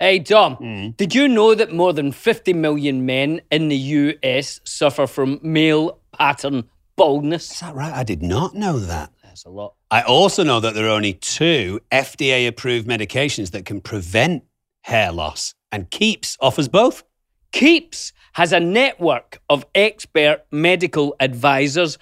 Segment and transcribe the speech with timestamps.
[0.00, 0.90] Hey, Dom, hmm?
[0.90, 5.98] did you know that more than 50 million men in the US suffer from male
[6.12, 7.50] pattern baldness?
[7.50, 7.92] Is that right?
[7.92, 9.10] I did not know that.
[9.24, 9.74] That's a lot.
[9.90, 14.44] I also know that there are only two FDA approved medications that can prevent
[14.82, 17.02] hair loss, and Keeps offers both.
[17.50, 21.98] Keeps has a network of expert medical advisors,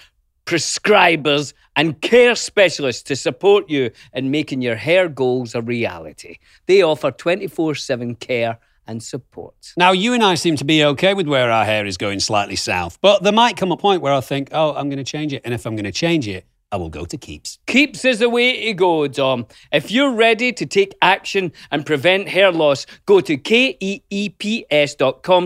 [0.47, 6.39] prescribers, and care specialists to support you in making your hair goals a reality.
[6.67, 9.75] They offer 24 7 care and support.
[9.77, 12.57] Now, you and I seem to be okay with where our hair is going slightly
[12.57, 15.33] south, but there might come a point where I'll think, oh, I'm going to change
[15.33, 15.43] it.
[15.45, 17.59] And if I'm going to change it, I will go to Keeps.
[17.67, 19.47] Keeps is the way to go, Dom.
[19.73, 23.89] If you're ready to take action and prevent hair loss, go to keeps.com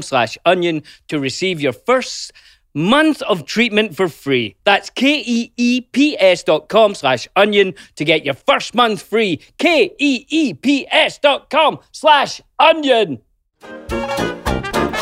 [0.03, 2.33] slash onion to receive your first
[2.75, 4.57] month of treatment for free.
[4.65, 9.41] That's K-E-E-P-S dot com slash onion to get your first month free.
[9.59, 13.21] K-E-E-P-S dot com slash onion.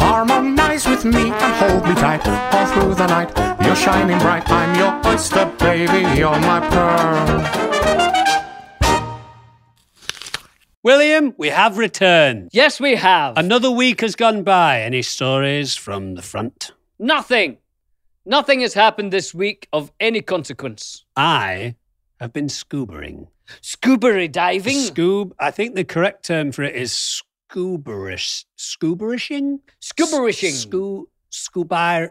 [0.00, 3.30] Harmonize with me and hold me tight all through the night.
[3.64, 4.48] You're shining bright.
[4.48, 6.18] I'm your oyster, baby.
[6.18, 7.44] You're my pearl.
[10.82, 12.48] William, we have returned.
[12.52, 13.36] Yes, we have.
[13.36, 14.80] Another week has gone by.
[14.80, 16.70] Any stories from the front?
[16.98, 17.58] Nothing.
[18.26, 21.04] Nothing has happened this week of any consequence.
[21.16, 21.76] I
[22.20, 23.28] have been scubaing.
[23.62, 24.76] Scuba diving?
[24.76, 28.44] Scoob, I think the correct term for it is scubairish.
[28.58, 29.60] Scubarishing?
[29.80, 30.66] Scubarishing.
[30.66, 32.10] Scoo, scuba.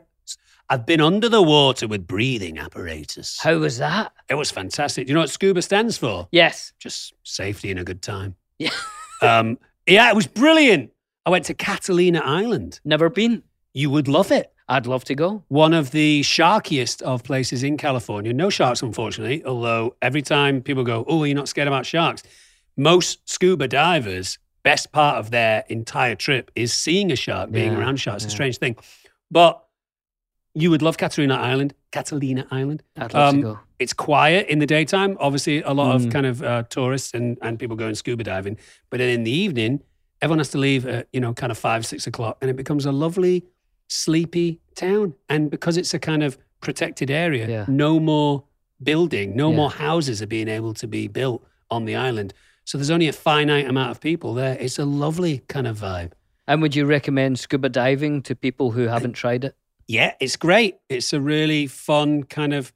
[0.70, 3.40] I've been under the water with breathing apparatus.
[3.42, 4.12] How was that?
[4.28, 5.08] It was fantastic.
[5.08, 6.28] Do you know what scuba stands for?
[6.32, 6.74] Yes.
[6.80, 8.36] Just safety and a good time.
[8.60, 8.72] Yeah.
[9.20, 10.92] Um, yeah, it was brilliant.
[11.26, 12.80] I went to Catalina Island.
[12.86, 13.42] Never been.
[13.78, 14.52] You would love it.
[14.68, 15.44] I'd love to go.
[15.50, 18.34] One of the sharkiest of places in California.
[18.34, 22.24] No sharks, unfortunately, although every time people go, Oh, you're not scared about sharks.
[22.76, 27.78] Most scuba divers, best part of their entire trip is seeing a shark, being Yeah,
[27.80, 28.24] around sharks.
[28.24, 28.76] It's a strange thing.
[29.30, 29.64] But
[30.56, 31.76] you would love Catalina Island.
[31.92, 32.82] Catalina Island.
[32.98, 33.60] I'd love Um, to go.
[33.78, 35.18] It's quiet in the daytime.
[35.20, 36.12] Obviously, a lot of Mm.
[36.12, 38.58] kind of uh, tourists and, and people going scuba diving.
[38.90, 39.82] But then in the evening,
[40.20, 42.38] everyone has to leave at, you know, kind of five, six o'clock.
[42.42, 43.46] And it becomes a lovely,
[43.88, 45.14] sleepy town.
[45.30, 47.66] And because it's a kind of protected area, Yeah.
[47.68, 48.44] no more
[48.82, 49.56] building, no Yeah.
[49.56, 52.34] more houses are being able to be built on the island.
[52.66, 54.58] So there's only a finite amount of people there.
[54.60, 56.12] It's a lovely kind of vibe.
[56.48, 59.56] And would you recommend scuba diving to people who haven't tried it?
[59.88, 60.76] Yeah, it's great.
[60.90, 62.74] It's a really fun, kind of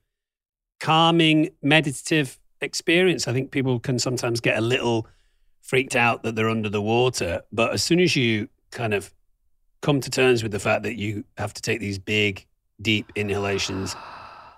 [0.79, 3.27] calming, meditative experience.
[3.27, 5.07] I think people can sometimes get a little
[5.61, 7.41] freaked out that they're under the water.
[7.51, 9.13] But as soon as you kind of
[9.81, 12.45] come to terms with the fact that you have to take these big,
[12.81, 13.95] deep inhalations,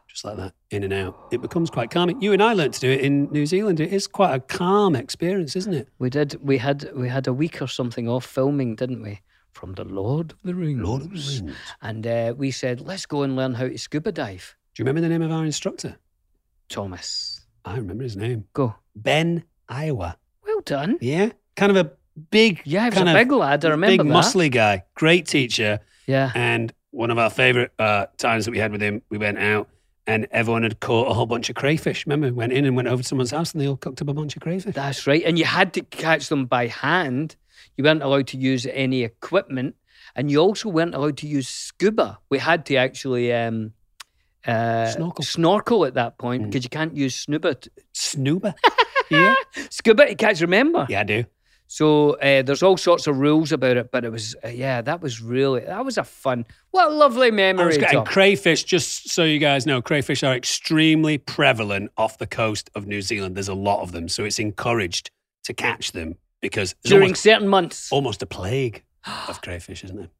[0.07, 2.21] just like that, in and out, it becomes quite calming.
[2.21, 3.79] You and I learned to do it in New Zealand.
[3.79, 5.89] It is quite a calm experience, isn't it?
[5.97, 6.37] We did.
[6.41, 9.21] We had we had a week or something off filming, didn't we?
[9.51, 10.81] From the Lord of the Rings.
[10.81, 11.55] Lord of the Rings.
[11.81, 14.55] And uh, we said, let's go and learn how to scuba dive.
[14.75, 15.97] Do you remember the name of our instructor?
[16.69, 18.45] Thomas, I remember his name.
[18.53, 18.75] go.
[18.95, 20.17] Ben Iowa.
[20.45, 20.97] Well done.
[21.01, 21.91] Yeah, kind of a
[22.31, 23.63] big, Yeah, he was a big lad.
[23.65, 24.13] I remember big, that.
[24.13, 24.83] muscly guy.
[24.95, 25.79] Great teacher.
[26.07, 26.31] Yeah.
[26.35, 29.69] And one of our favorite uh, times that we had with him, we went out
[30.05, 32.05] and everyone had caught a whole bunch of crayfish.
[32.05, 34.09] Remember, we went in and went over to someone's house and they all cooked up
[34.09, 34.75] a bunch of crayfish.
[34.75, 35.23] That's right.
[35.25, 37.35] And you had to catch them by hand.
[37.77, 39.75] You weren't allowed to use any equipment.
[40.15, 42.19] And you also weren't allowed to use scuba.
[42.29, 43.71] We had to actually um,
[44.45, 45.23] uh, Snorkel.
[45.23, 46.45] snorkel at that point Mm.
[46.47, 47.59] because you can't use snuba.
[47.59, 48.53] t- Snoober.
[49.09, 49.35] yeah.
[49.69, 50.85] scuba to catch, remember?
[50.89, 51.23] Yeah, I do.
[51.73, 55.01] So uh, there's all sorts of rules about it, but it was, uh, yeah, that
[55.01, 57.65] was really, that was a fun, what a lovely I memory.
[57.65, 58.05] was Tom.
[58.05, 63.01] crayfish, just so you guys know, crayfish are extremely prevalent off the coast of New
[63.01, 63.35] Zealand.
[63.35, 64.07] There's a lot of them.
[64.07, 65.09] So it's encouraged
[65.45, 67.91] to catch them because During almost, certain months.
[67.91, 68.83] almost a plague
[69.27, 70.11] of crayfish, isn't it?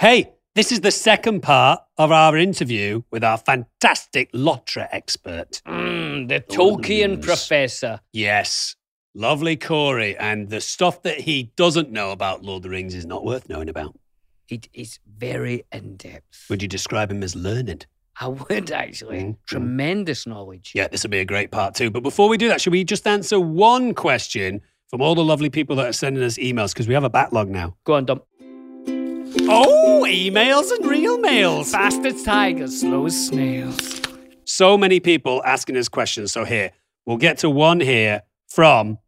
[0.00, 5.60] Hey, this is the second part of our interview with our fantastic Lotra expert.
[5.68, 8.00] Mm, the Tolkien professor.
[8.14, 8.74] Yes,
[9.14, 10.16] lovely Corey.
[10.16, 13.48] And the stuff that he doesn't know about Lord of the Rings is not worth
[13.48, 13.98] knowing about.
[14.48, 16.46] It is very in depth.
[16.50, 17.86] Would you describe him as learned?
[18.20, 19.20] I would actually.
[19.20, 19.36] Mm, mm.
[19.46, 20.72] Tremendous knowledge.
[20.74, 21.90] Yeah, this will be a great part too.
[21.90, 24.60] But before we do that, should we just answer one question
[24.94, 27.48] from all the lovely people that are sending us emails because we have a backlog
[27.48, 27.74] now.
[27.84, 28.22] Go on, Dom.
[29.48, 31.72] Oh, emails and real mails.
[31.72, 34.00] Fast as tigers, slow as snails.
[34.44, 36.30] So many people asking us questions.
[36.30, 36.70] So here,
[37.06, 38.98] we'll get to one here from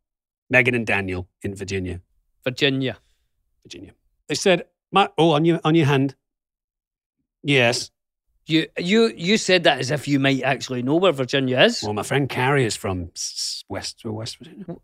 [0.51, 2.01] Megan and Daniel in Virginia.
[2.45, 2.99] Virginia.
[3.63, 3.93] Virginia.
[4.29, 6.15] They said, my, oh, on your, on your hand.
[7.43, 7.91] Yes.
[8.49, 11.83] You you you said that as if you might actually know where Virginia is.
[11.83, 13.11] Well, my friend Carrie is from
[13.69, 14.77] West, West Virginia.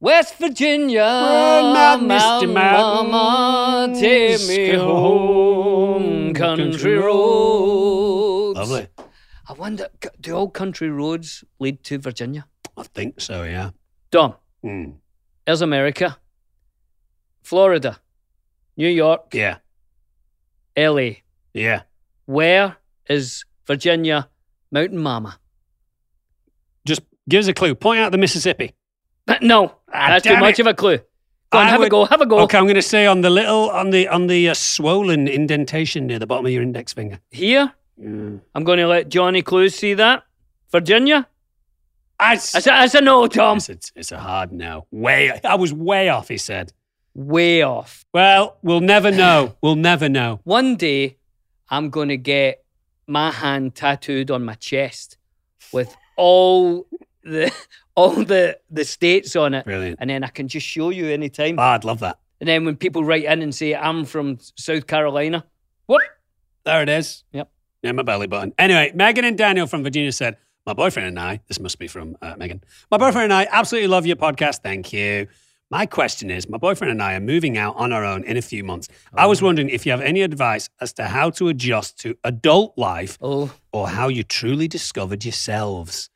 [0.00, 8.58] West Virginia, Well, Mountain, Misty Mama, take me home, country country roads.
[8.58, 8.88] Lovely.
[9.48, 9.88] I wonder,
[10.20, 12.46] do all country roads lead to Virginia?
[12.76, 13.70] I think so, yeah.
[14.10, 14.94] Dom, Mm.
[15.46, 16.16] there's America,
[17.42, 17.98] Florida,
[18.76, 19.58] New York, Yeah.
[20.76, 21.10] LA.
[21.52, 21.82] Yeah.
[22.26, 22.76] Where
[23.08, 24.28] is Virginia
[24.72, 25.38] Mountain Mama?
[26.86, 27.74] Just give us a clue.
[27.74, 28.74] Point out the Mississippi.
[29.40, 30.62] No, Ah, that's too much it.
[30.62, 30.98] of a clue.
[31.50, 32.40] Go on, I have a go, have a go.
[32.40, 36.06] Okay, I'm going to say on the little, on the, on the uh, swollen indentation
[36.06, 37.20] near the bottom of your index finger.
[37.30, 40.24] Here, I'm going to let Johnny Clues see that.
[40.72, 41.28] Virginia?
[42.24, 43.58] I, That's a, that's a no, Tom.
[43.58, 44.86] it's, it's, it's a hard no.
[44.90, 46.72] Way, I was way off, he said.
[47.14, 48.04] Way off.
[48.12, 49.54] Well, we'll never know.
[49.62, 50.40] We'll never know.
[50.44, 51.16] One day,
[51.68, 52.64] I'm going to get
[53.06, 55.16] my hand tattooed on my chest
[55.72, 56.86] with all
[57.22, 57.52] the
[57.96, 59.98] all the the states on it, Brilliant.
[60.00, 61.58] and then I can just show you anytime.
[61.58, 62.18] Oh, I'd love that.
[62.40, 65.44] And then when people write in and say I'm from South Carolina,
[65.86, 66.02] what?
[66.64, 67.24] There it is.
[67.32, 67.50] Yep.
[67.82, 68.52] Yeah, my belly button.
[68.58, 72.16] Anyway, Megan and Daniel from Virginia said, My boyfriend and I, this must be from
[72.22, 74.62] uh, Megan, my boyfriend and I absolutely love your podcast.
[74.62, 75.26] Thank you.
[75.70, 78.42] My question is my boyfriend and I are moving out on our own in a
[78.42, 78.88] few months.
[79.14, 82.78] I was wondering if you have any advice as to how to adjust to adult
[82.78, 86.10] life Oh, or how you truly discovered yourselves.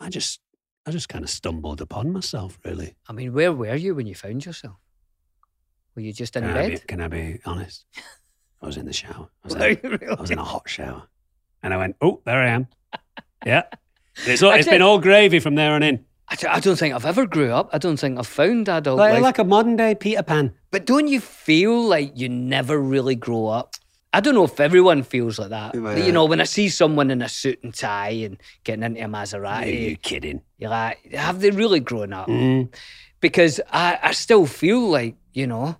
[0.00, 0.40] I just,
[0.86, 2.96] I just kind of stumbled upon myself, really.
[3.08, 4.76] I mean, where were you when you found yourself?
[5.94, 6.86] Were you just in Can I, be, bed?
[6.88, 7.84] can I be honest?
[8.60, 9.28] I was in the shower.
[9.44, 11.04] I was, in, you I was in a hot shower.
[11.62, 12.68] And I went, oh, there I am.
[13.44, 13.62] Yeah.
[14.26, 16.04] It's, all, it's Actually- been all gravy from there on in.
[16.28, 17.70] I don't think I've ever grew up.
[17.72, 19.22] I don't think I've found adult Like, life.
[19.22, 20.52] like a modern day Peter Pan.
[20.72, 23.74] But don't you feel like you never really grow up?
[24.12, 25.74] I don't know if everyone feels like that.
[25.80, 29.00] But, you know, when I see someone in a suit and tie and getting into
[29.00, 30.42] a Are Maserati, you kidding?
[30.58, 32.26] you're like, have they really grown up?
[32.26, 32.74] Mm.
[33.20, 35.76] Because I, I still feel like, you know,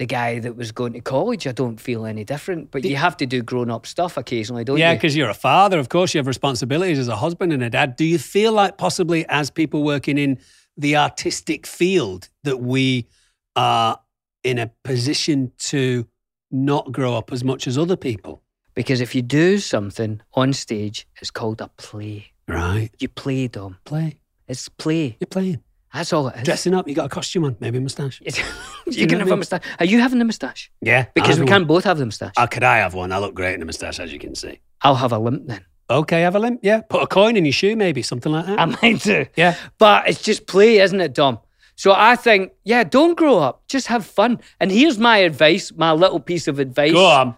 [0.00, 2.70] the guy that was going to college, I don't feel any different.
[2.70, 4.92] But you have to do grown up stuff occasionally, don't Yeah, you?
[4.92, 5.78] Yeah, because you're a father.
[5.78, 7.96] Of course, you have responsibilities as a husband and a dad.
[7.96, 10.38] Do you feel like possibly as people working in
[10.78, 13.08] the artistic field that we
[13.56, 14.00] are
[14.42, 16.06] in a position to
[16.50, 18.42] not grow up as much as other people?
[18.74, 22.32] Because if you do something on stage, it's called a play.
[22.48, 22.88] Right.
[23.00, 23.76] You play, Dom.
[23.84, 24.20] Play.
[24.48, 25.18] It's play.
[25.20, 25.62] You're playing.
[25.92, 26.42] That's all it is.
[26.44, 26.88] Dressing up.
[26.88, 28.22] You got a costume on, maybe a moustache.
[28.96, 29.62] you know can what have a moustache.
[29.78, 30.70] Are you having a moustache?
[30.80, 31.06] Yeah.
[31.14, 32.34] Because we can't both have the moustache.
[32.36, 33.12] Oh, could I have one?
[33.12, 34.60] I look great in a moustache, as you can see.
[34.82, 35.64] I'll have a limp then.
[35.88, 36.60] Okay, have a limp.
[36.62, 36.82] Yeah.
[36.82, 38.60] Put a coin in your shoe, maybe something like that.
[38.60, 39.26] I might do.
[39.36, 39.56] yeah.
[39.78, 41.40] But it's just play, isn't it, Dom?
[41.74, 43.66] So I think, yeah, don't grow up.
[43.66, 44.38] Just have fun.
[44.60, 46.92] And here's my advice, my little piece of advice.
[46.92, 47.36] Go on.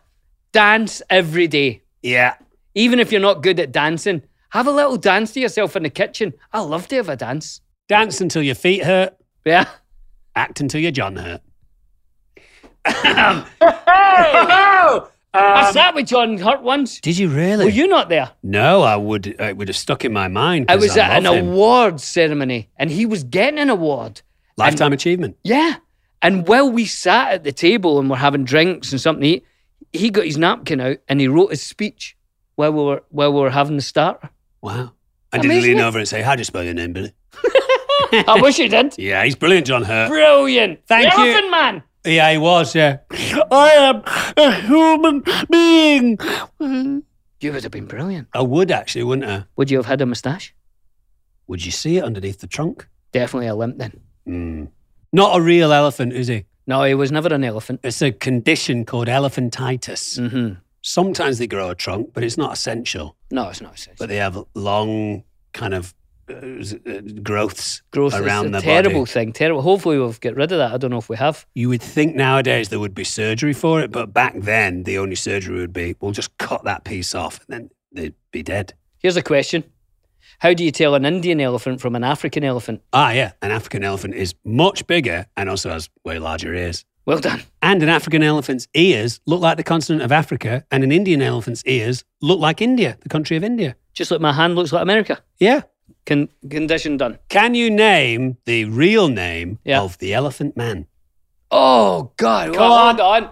[0.52, 1.82] Dance every day.
[2.02, 2.34] Yeah.
[2.75, 5.90] Even if you're not good at dancing, have a little dance to yourself in the
[5.90, 6.34] kitchen.
[6.52, 7.60] I love to have a dance.
[7.88, 9.16] Dance until your feet hurt.
[9.44, 9.66] Yeah.
[10.34, 11.40] Act until your John hurt.
[15.35, 17.00] I sat with John Hurt once.
[17.00, 17.64] Did you really?
[17.64, 18.30] Were you not there?
[18.42, 19.28] No, I would.
[19.40, 20.66] Uh, it would have stuck in my mind.
[20.71, 21.49] I 'cause was at an love him.
[21.49, 24.21] awards ceremony and he was getting an award.
[24.59, 25.37] lifetime achievement.
[25.45, 25.76] Yeah.
[26.21, 29.45] And while we sat at the table and were having drinks and something to eat,
[29.92, 32.16] he got his napkin out and he wrote his speech
[32.56, 34.28] while we were while we were having the starter.
[34.61, 34.92] Wow.
[35.33, 37.12] And did he Amazing, lean over and say, "How do you spell your name, Billy?"
[38.28, 38.94] I wish he did.
[38.99, 40.09] Yeah, he's brilliant, John Hurt.
[40.09, 40.80] Brilliant.
[40.87, 41.26] Thank the you.
[41.30, 41.82] Elephant man.
[42.04, 42.75] Yeah, he was.
[42.75, 42.99] Yeah.
[43.11, 44.02] I am
[44.37, 46.18] a human being.
[47.40, 48.28] You would have been brilliant.
[48.32, 49.44] I would actually, wouldn't I?
[49.56, 50.54] Would you have had a moustache?
[51.47, 52.87] Would you see it underneath the trunk?
[53.12, 54.00] Definitely a limp then.
[54.28, 54.68] Mm.
[55.12, 56.44] Not a real elephant, is he?
[56.66, 57.80] No, he was never an elephant.
[57.82, 60.30] It's a condition called elephantitis.
[60.30, 60.54] hmm
[60.85, 63.16] Sometimes they grow a trunk, but it's not essential.
[63.30, 63.75] No, it's not.
[63.75, 63.97] essential.
[64.00, 65.94] But they have long kind of
[67.23, 68.14] growths gross.
[68.14, 69.11] around the terrible body.
[69.11, 69.33] thing.
[69.33, 69.62] Terrible.
[69.62, 70.73] Hopefully we'll get rid of that.
[70.73, 71.47] I don't know if we have.
[71.55, 75.14] You would think nowadays there would be surgery for it, but back then the only
[75.17, 78.75] surgery would be we'll just cut that piece off and then they'd be dead.
[78.99, 79.64] Here's a question.
[80.38, 82.83] How do you tell an Indian elephant from an African elephant?
[82.93, 83.33] Ah, yeah.
[83.43, 86.85] An African elephant is much bigger and also has way larger ears.
[87.05, 87.43] Well done.
[87.61, 91.64] And an African elephant's ears look like the continent of Africa, and an Indian elephant's
[91.67, 93.75] ears look like India, the country of India.
[93.93, 95.21] Just like my hand looks like America.
[95.38, 95.62] Yeah.
[96.04, 97.18] Con- condition done.
[97.28, 99.82] Can you name the real name Yeah.
[99.82, 100.87] of the Elephant Man?
[101.50, 102.54] Oh God!
[102.54, 103.00] Come on.
[103.00, 103.30] on.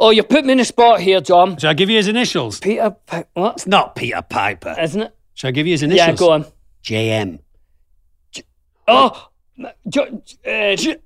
[0.00, 1.56] Oh, you put me in a spot here, John.
[1.58, 2.60] Shall I give you his initials?
[2.60, 3.54] Peter, Pi- what?
[3.56, 4.74] It's not Peter Piper.
[4.80, 5.14] Isn't it?
[5.34, 6.06] Shall I give you his initials?
[6.08, 6.46] Yeah, go on.
[6.84, 7.40] JM.
[8.86, 9.28] Oh,
[9.88, 10.96] jo- uh, J-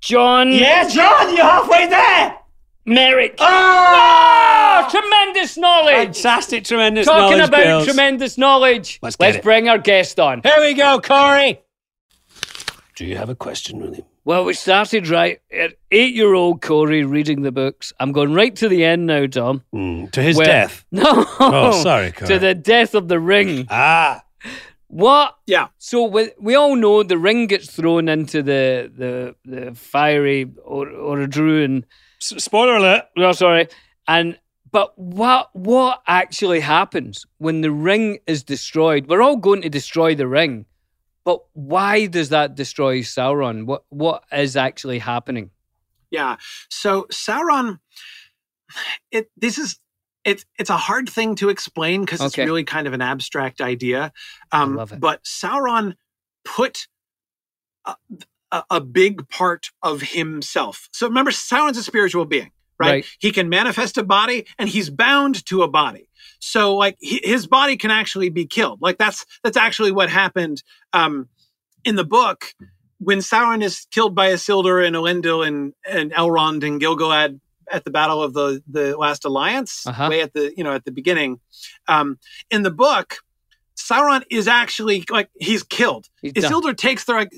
[0.00, 2.36] John John, you're halfway there.
[2.86, 3.34] Merrick.
[3.38, 3.92] Oh!
[4.78, 5.94] Oh, tremendous knowledge.
[6.20, 7.38] Fantastic, tremendous knowledge.
[7.38, 7.84] Talking about Bills.
[7.86, 8.98] tremendous knowledge.
[9.02, 9.42] Let's get it.
[9.42, 10.42] bring our guest on.
[10.42, 11.60] Here we go, Corey.
[12.94, 14.04] Do you have a question, William?
[14.24, 17.92] Well, we started right at eight-year-old Corey reading the books.
[18.00, 19.62] I'm going right to the end now, Tom.
[19.74, 20.84] Mm, to his Where- death.
[20.92, 21.26] No.
[21.40, 22.28] Oh, sorry, Corey.
[22.28, 23.66] To the death of the ring.
[23.70, 24.22] Ah.
[24.88, 25.36] What?
[25.46, 25.68] Yeah.
[25.78, 30.88] So we, we all know the ring gets thrown into the the, the fiery or
[30.88, 31.88] or Orodruin S-
[32.20, 33.04] spoiler alert.
[33.16, 33.68] no sorry
[34.08, 34.38] and
[34.72, 39.06] but what what actually happens when the ring is destroyed?
[39.06, 40.66] We're all going to destroy the ring,
[41.24, 43.64] but why does that destroy Sauron?
[43.64, 45.50] What what is actually happening?
[46.10, 46.36] Yeah.
[46.68, 47.78] So Sauron,
[49.10, 49.78] it this is
[50.24, 52.26] it's it's a hard thing to explain because Okay.
[52.42, 54.12] it's really kind of an abstract idea.
[54.52, 55.00] Um, love it.
[55.00, 55.94] But Sauron
[56.44, 56.86] put
[57.86, 57.94] a,
[58.52, 60.88] a, a big part of himself.
[60.92, 62.88] So remember, Sauron's a spiritual being, right?
[62.90, 63.06] Right.
[63.18, 66.08] He can manifest a body, and he's bound to a body.
[66.38, 68.80] So like he, his body can actually be killed.
[68.82, 70.62] Like that's that's actually what happened
[70.92, 71.28] um,
[71.84, 72.46] in the book
[72.98, 77.90] when Sauron is killed by Isildur and Elendil and, and Elrond and Gil-galad at the
[77.90, 80.08] Battle of the the Last Alliance, Uh-huh.
[80.10, 81.40] way at the you know at the beginning.
[81.88, 82.18] Um,
[82.50, 83.16] in the book,
[83.76, 86.06] Sauron is actually like he's killed.
[86.22, 86.44] He's done.
[86.52, 87.32] Isildur takes the like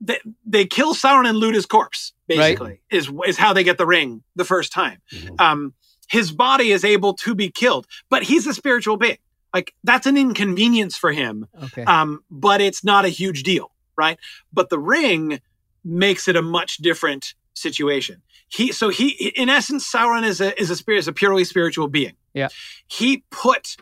[0.00, 2.12] they, they kill Sauron and loot his corpse.
[2.28, 4.98] Basically, is is how they get the ring the first time.
[5.38, 5.74] Um,
[6.08, 9.18] his body is able to be killed, but he's a spiritual being.
[9.54, 11.84] Like that's an inconvenience for him Okay.
[11.84, 14.18] um, but it's not a huge deal, right?
[14.52, 15.40] But the ring
[15.84, 18.22] makes it a much different situation.
[18.48, 21.88] He so he in essence, Sauron is a is a spirit is a purely spiritual
[21.88, 22.16] being.
[22.34, 22.48] Yeah.
[22.86, 23.76] He put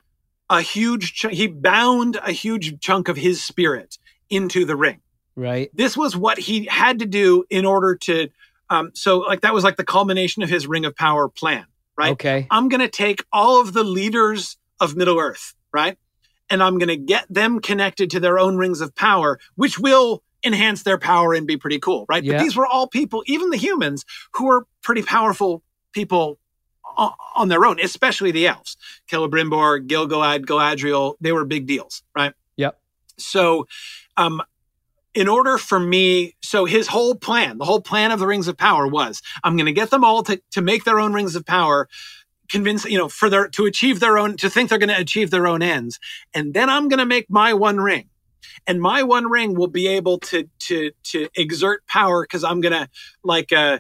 [0.51, 3.99] a huge ch- he bound a huge chunk of his spirit
[4.31, 5.01] into the ring.
[5.37, 5.71] Right.
[5.75, 8.29] This was what he had to do in order to
[8.71, 12.13] um so like that was like the culmination of his ring of power plan, right?
[12.13, 12.47] Okay.
[12.51, 15.99] I'm going to take all of the leaders of Middle Earth, right?
[16.51, 20.23] And I'm going to get them connected to their own rings of power, which will
[20.45, 22.23] enhance their power and be pretty cool, right?
[22.23, 22.35] Yeah.
[22.35, 25.63] But these were all people, even the humans, who were pretty powerful
[25.93, 26.39] people
[27.35, 28.77] on their own, especially the elves.
[29.11, 32.35] Celebrimbor, Gil-galad, Galadriel, they were big deals, right?
[32.57, 32.79] Yep.
[33.19, 33.67] So,
[34.17, 34.43] um,
[35.15, 38.57] in order for me, so his whole plan, the whole plan of the rings of
[38.57, 41.47] power was, I'm going to get them all to, to make their own rings of
[41.47, 41.89] power,
[42.49, 45.31] convince, you know, for their, to achieve their own, to think they're going to achieve
[45.31, 45.99] their own ends.
[46.35, 48.09] And then I'm going to make my one ring.
[48.67, 52.73] And my one ring will be able to, to, to exert power because I'm going
[52.73, 52.89] to
[53.23, 53.79] like, uh,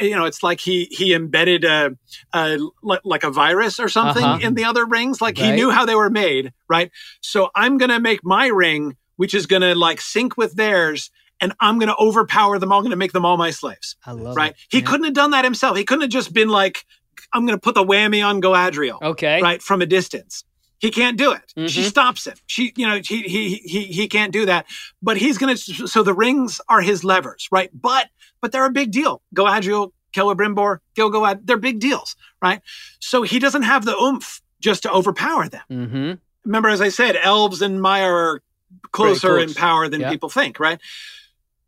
[0.00, 1.96] you know, it's like he he embedded a,
[2.32, 4.40] a like a virus or something Uh-huh.
[4.42, 5.20] in the other rings.
[5.20, 6.90] Like he knew how they were made, right?
[7.20, 11.08] So I'm gonna make my ring, which is gonna like sync with theirs,
[11.40, 12.82] and I'm gonna overpower them all.
[12.82, 14.50] Gonna make them all my slaves, I love right?
[14.50, 14.56] it.
[14.68, 14.86] He Yeah.
[14.86, 15.76] couldn't have done that himself.
[15.76, 16.84] He couldn't have just been like,
[17.32, 19.40] I'm gonna put the whammy on Galadriel, Okay.
[19.40, 20.42] right, from a distance.
[20.80, 21.70] He can't do it.
[21.70, 21.88] She Mhm.
[21.88, 22.34] stops him.
[22.48, 24.66] She, you know, he he he he can't do that.
[25.00, 25.56] But he's gonna.
[25.56, 27.70] So the rings are his levers, right?
[27.72, 28.08] But
[28.40, 29.22] but they're a big deal.
[29.36, 32.60] Galadriel, Celebrimbor, Gil-galad, they're big deals, right?
[32.98, 35.62] So he doesn't have the oomph just to overpower them.
[35.70, 36.12] Mm-hmm.
[36.44, 38.42] Remember, as I said, elves and Maiar are
[38.90, 39.50] closer close.
[39.50, 40.10] in power than Yeah.
[40.10, 40.80] people think, right?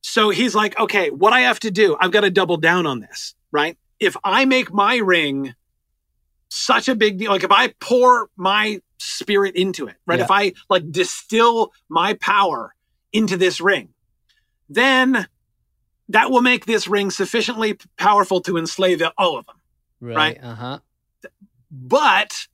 [0.03, 3.01] So he's like, okay, what I have to do, I've got to double down on
[3.01, 3.79] this, right?
[3.99, 5.55] If I make my ring
[6.49, 10.19] such a big deal, like if I pour my spirit into it, right?
[10.19, 10.25] Yeah.
[10.25, 12.75] If I like distill my power
[13.13, 13.91] into this ring,
[14.69, 15.27] then
[16.11, 19.57] that will make this ring sufficiently powerful to enslave all of them.
[20.01, 20.17] Right.
[20.17, 20.39] Right.
[20.43, 20.79] Uh huh.
[21.71, 22.47] But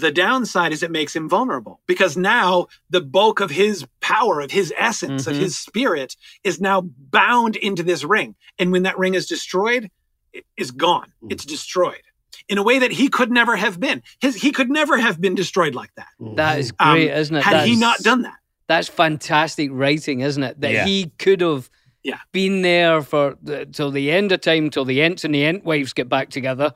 [0.00, 4.50] the downside is it makes him vulnerable because now the bulk of his power, of
[4.50, 5.40] his essence, of Mhm.
[5.40, 8.34] his spirit is now bound into this ring.
[8.58, 9.90] And when that ring is destroyed,
[10.32, 11.12] it is gone.
[11.22, 11.32] Mm.
[11.32, 12.02] It's destroyed
[12.48, 14.02] in a way that he could never have been.
[14.20, 16.08] His, he could never have been destroyed like that.
[16.36, 17.42] That is Um, great, isn't it?
[17.42, 18.36] Had he not done that.
[18.68, 20.60] That's fantastic writing, isn't it?
[20.60, 20.84] That Yeah.
[20.84, 21.70] he could have
[22.02, 22.18] Yeah.
[22.32, 25.94] been there for the, till the end of time, till the Ents and the Entwives
[25.94, 26.72] get back together.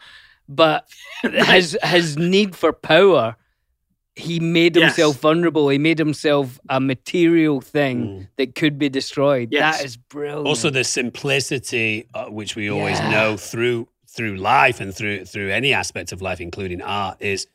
[0.51, 0.89] But
[1.23, 3.37] his his need for power,
[4.17, 4.97] he made Yes.
[4.97, 5.69] himself vulnerable.
[5.69, 8.29] He made himself a material thing Mm.
[8.37, 9.49] that could be destroyed.
[9.53, 9.79] Yes.
[9.79, 10.47] That is brilliant.
[10.49, 13.11] Also, the simplicity uh, which we always Yeah.
[13.11, 17.47] know through through life and through through any aspect of life, including art, is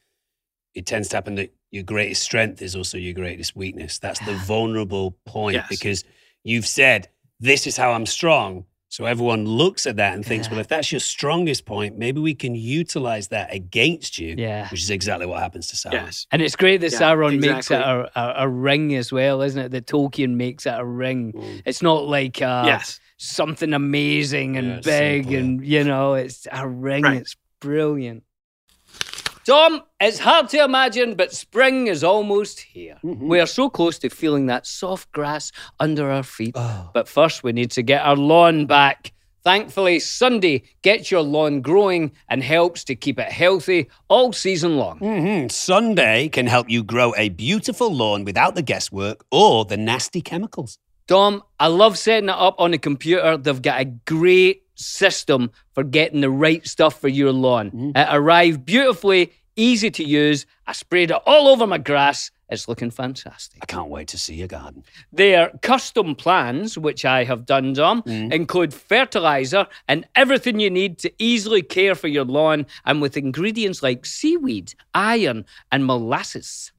[0.73, 3.99] it tends to happen that your greatest strength is also your greatest weakness.
[3.99, 5.67] That's the vulnerable point Yes.
[5.69, 6.03] because
[6.45, 7.09] you've said,
[7.41, 8.65] This is how I'm strong.
[8.95, 10.51] So everyone looks at that and thinks, Yeah.
[10.53, 14.69] Well, if that's your strongest point, maybe we can utilize that against you, Yeah.
[14.69, 16.05] which is exactly what happens to Sauron.
[16.05, 16.27] Yes.
[16.31, 19.61] And it's great that Yeah, Sauron makes it a, a, a ring as well, isn't
[19.61, 19.71] it?
[19.71, 21.33] That Tolkien makes it a ring.
[21.33, 21.61] Mm.
[21.65, 23.01] It's not like uh, yes.
[23.17, 27.03] something amazing and Yeah, big simple, and, you know, it's a ring.
[27.03, 27.17] Right.
[27.17, 28.23] It's brilliant.
[29.45, 32.97] Tom, it's hard to imagine, but spring is almost here.
[33.03, 33.27] Mm-hmm.
[33.27, 36.53] We are so close to feeling that soft grass under our feet.
[36.55, 36.89] Oh.
[36.95, 39.13] But first, we need to get our lawn back.
[39.43, 44.97] Thankfully, Sunday gets your lawn growing and helps to keep it healthy all season long.
[44.99, 45.51] Mhm.
[45.51, 50.79] Sunday can help you grow a beautiful lawn without the guesswork or the nasty chemicals.
[51.05, 53.37] Dom, I love setting it up on the computer.
[53.37, 57.71] They've got a great system for getting the right stuff for your lawn.
[57.71, 57.97] Mm-hmm.
[57.97, 60.45] It arrived beautifully, easy to use.
[60.67, 62.31] I sprayed it all over my grass.
[62.47, 63.57] It's looking fantastic.
[63.63, 64.83] I can't wait to see your garden.
[65.11, 68.31] Their custom plans, which I have done, Dom, mm-hmm.
[68.31, 73.81] include fertilizer and everything you need to easily care for your lawn, and with ingredients
[73.81, 76.71] like seaweed, iron, and molasses.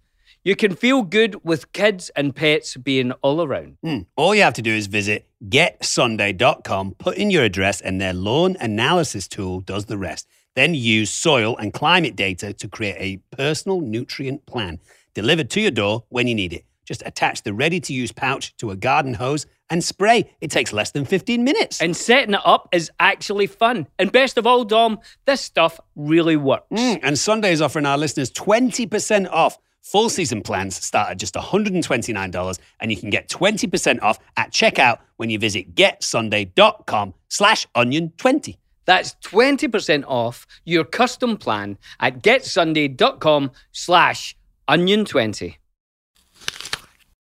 [0.47, 3.79] You can feel good with kids and pets being all around.
[3.83, 4.03] Hmm.
[4.15, 8.57] All you have to do is visit getsunday.com, put in your address, and their lawn
[8.61, 10.29] analysis tool does the rest.
[10.55, 14.79] Then use soil and climate data to create a personal nutrient plan
[15.15, 16.65] delivered to your door when you need it.
[16.85, 20.31] Just attach the ready to use pouch to a garden hose and spray.
[20.41, 21.83] It takes less than 15 minutes.
[21.83, 23.89] And setting it up is actually fun.
[23.99, 26.67] And best of all, Dom, this stuff really works.
[26.71, 29.59] Mm, and Sunday is offering our listeners 20% off.
[29.87, 34.99] Full season plans start at just $129 and you can get 20% off at checkout
[35.17, 38.57] when you visit getsunday.com slash onion20.
[38.85, 44.37] That's 20% off your custom plan at getsunday.com slash
[44.69, 45.55] onion20.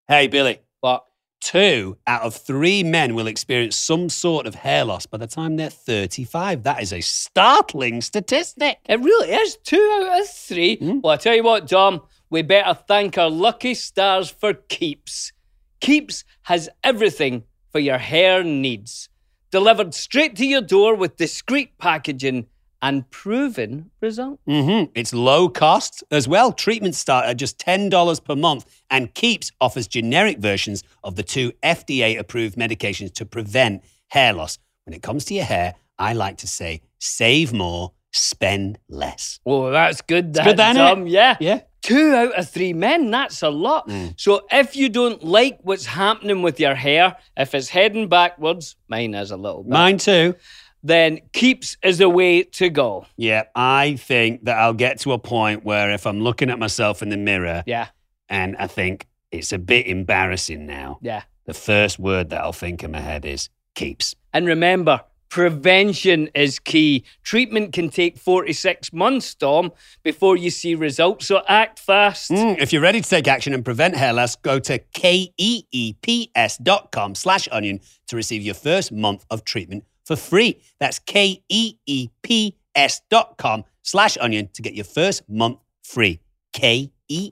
[0.08, 0.60] Hey, Billy.
[0.82, 1.06] But
[1.46, 5.58] Two out of three men will experience some sort of hair loss by the time
[5.58, 6.64] they're 35.
[6.64, 8.80] That is a startling statistic.
[8.90, 10.78] it really is two out of three.
[10.78, 11.02] Hmm?
[11.04, 12.02] Well, I tell you what, Dom,
[12.36, 15.32] we better thank our lucky stars for Keeps.
[15.80, 19.08] Keeps has everything for your hair needs.
[19.52, 22.48] Delivered straight to your door with discreet packaging
[22.82, 24.44] and proven results.
[24.50, 24.92] Mm-hmm.
[24.96, 26.52] It's low cost as well.
[26.52, 31.54] Treatments start at just $10 per month, and Keeps offers generic versions of the two
[31.64, 34.58] FDA approved medications to prevent hair loss.
[34.84, 39.40] When it comes to your hair, I like to say save more, spend less.
[39.46, 40.34] Oh, that's good.
[40.34, 41.08] That, good, that.
[41.08, 41.38] Yeah.
[41.40, 41.62] Yeah.
[41.86, 43.88] Two out of three men, that's a lot.
[43.88, 44.16] Mm.
[44.18, 49.14] So if you don't like what's happening with your hair, if it's heading backwards, mine
[49.14, 50.34] is a little bit, Mine too.
[50.82, 53.06] then Keeps is the way to go.
[53.18, 57.04] Yeah, I think that I'll get to a point where if I'm looking at myself
[57.04, 57.90] in the mirror Yeah,
[58.30, 61.22] and I think it's a bit embarrassing now, yeah.
[61.46, 64.16] the first word that I'll think in my head is keeps.
[64.34, 67.04] And remember, prevention is key.
[67.24, 69.72] Treatment can take 46 months, Dom,
[70.04, 71.28] before you see results.
[71.28, 72.32] So act fast.
[72.32, 77.16] Mm, if you're ready to take action and prevent hair loss, go to E keeps.com
[77.16, 80.62] slash onion to receive your first month of treatment for free.
[80.80, 81.76] That's E
[82.24, 86.20] keeps.com slash onion to get your first month free.
[86.58, 87.32] E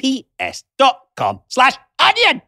[0.00, 2.42] K-E-E-P-S.com slash onion.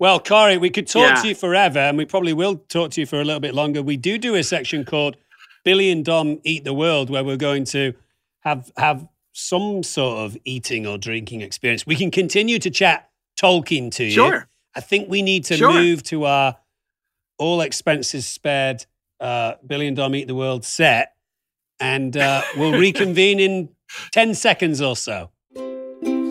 [0.00, 1.22] Well, Corey, we could talk Yeah.
[1.22, 3.82] to you forever, and we probably will talk to you for a little bit longer.
[3.82, 5.16] We do do a section called
[5.62, 7.92] Billy and Dom Eat the World, where we're going to
[8.40, 11.86] have have some sort of eating or drinking experience.
[11.86, 14.10] We can continue to chat Tolkien to you.
[14.10, 14.48] Sure.
[14.74, 15.70] I think we need to Sure.
[15.72, 16.56] move to our
[17.38, 18.86] all expenses spared
[19.20, 21.14] uh, Billy and Dom Eat the World set,
[21.78, 23.68] and uh, we'll reconvene in
[24.12, 25.28] 10 seconds or so.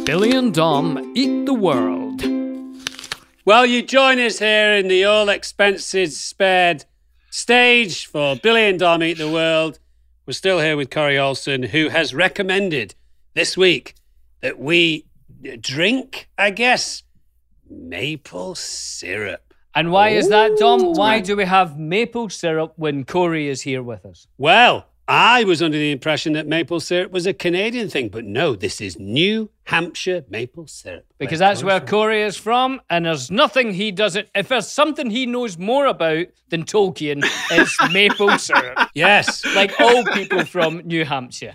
[0.05, 1.98] Billy and Dom eat the world.
[3.49, 6.85] Well, you join us here in the all expenses spared
[7.31, 9.79] stage for Billy and Dom Eat the World.
[10.27, 12.93] We're still here with Corey Olsen, who has recommended
[13.33, 13.95] this week
[14.41, 15.07] that we
[15.62, 17.01] drink, I guess,
[17.67, 19.51] maple syrup.
[19.73, 20.93] And why is that, Dom?
[20.93, 24.27] Why do we have maple syrup when Corey is here with us?
[24.38, 28.56] Well, I was under the impression that maple syrup was a Canadian thing, but no,
[28.56, 31.08] this is New Hampshire maple syrup.
[31.17, 31.80] Because that's where.
[31.80, 34.28] Corey is from, and there's nothing he doesn't.
[34.36, 38.78] If there's something he knows more about than Tolkien, it's maple syrup.
[38.93, 39.43] Yes.
[39.56, 41.54] Like all people from New Hampshire.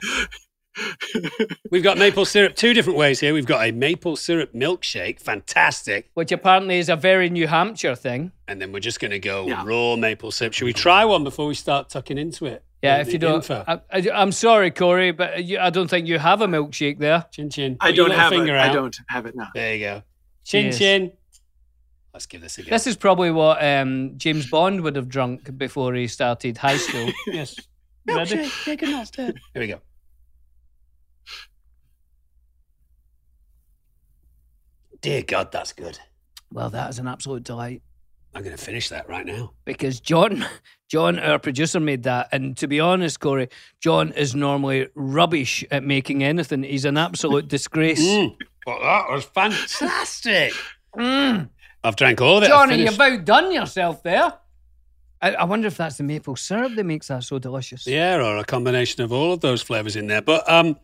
[1.71, 3.33] We've got maple syrup two different ways here.
[3.33, 6.11] We've got a maple syrup milkshake, fantastic.
[6.15, 8.33] Which apparently is a very New Hampshire thing.
[8.49, 9.63] And then we're just going to go Yeah.
[9.65, 10.53] raw maple syrup.
[10.55, 12.65] Should we try one before we start tucking into it?
[12.85, 13.65] Yeah, if you don't, info.
[13.67, 17.25] I, I, am sorry, Corey, but you, I don't think you have a milkshake there.
[17.33, 17.79] Chin chin.
[17.81, 18.37] I Put don't little have it.
[18.37, 19.49] finger I don't have it now.
[19.55, 20.03] There you go.
[20.45, 20.79] Chin Cheers.
[20.79, 21.13] chin.
[22.13, 22.69] Let's give this a go.
[22.69, 27.11] This is probably what um, James Bond would have drunk before he started high school.
[27.27, 27.59] yes.
[28.07, 28.45] Ready?
[28.45, 28.77] Here
[29.57, 29.81] we go.
[35.01, 35.99] Dear God, that's good.
[36.53, 37.83] Well, that is an absolute delight
[38.35, 39.53] I'm going to finish that right now.
[39.65, 40.45] because John,
[40.89, 42.29] John, our producer, made that.
[42.33, 43.49] And to be honest, Corey,
[43.81, 46.63] John is normally rubbish at making anything.
[46.65, 48.03] He's an absolute disgrace.
[48.05, 50.53] Mm, but that was fantastic.
[50.97, 51.49] Mm.
[51.83, 52.41] I've drank all.
[52.41, 54.33] I've Johnny, you've outdone yourself there.
[55.21, 57.85] I, I wonder if that's the maple syrup that makes that so delicious.
[57.85, 60.23] Yeah, or a combination of all of those flavors in there.
[60.23, 60.79] But um,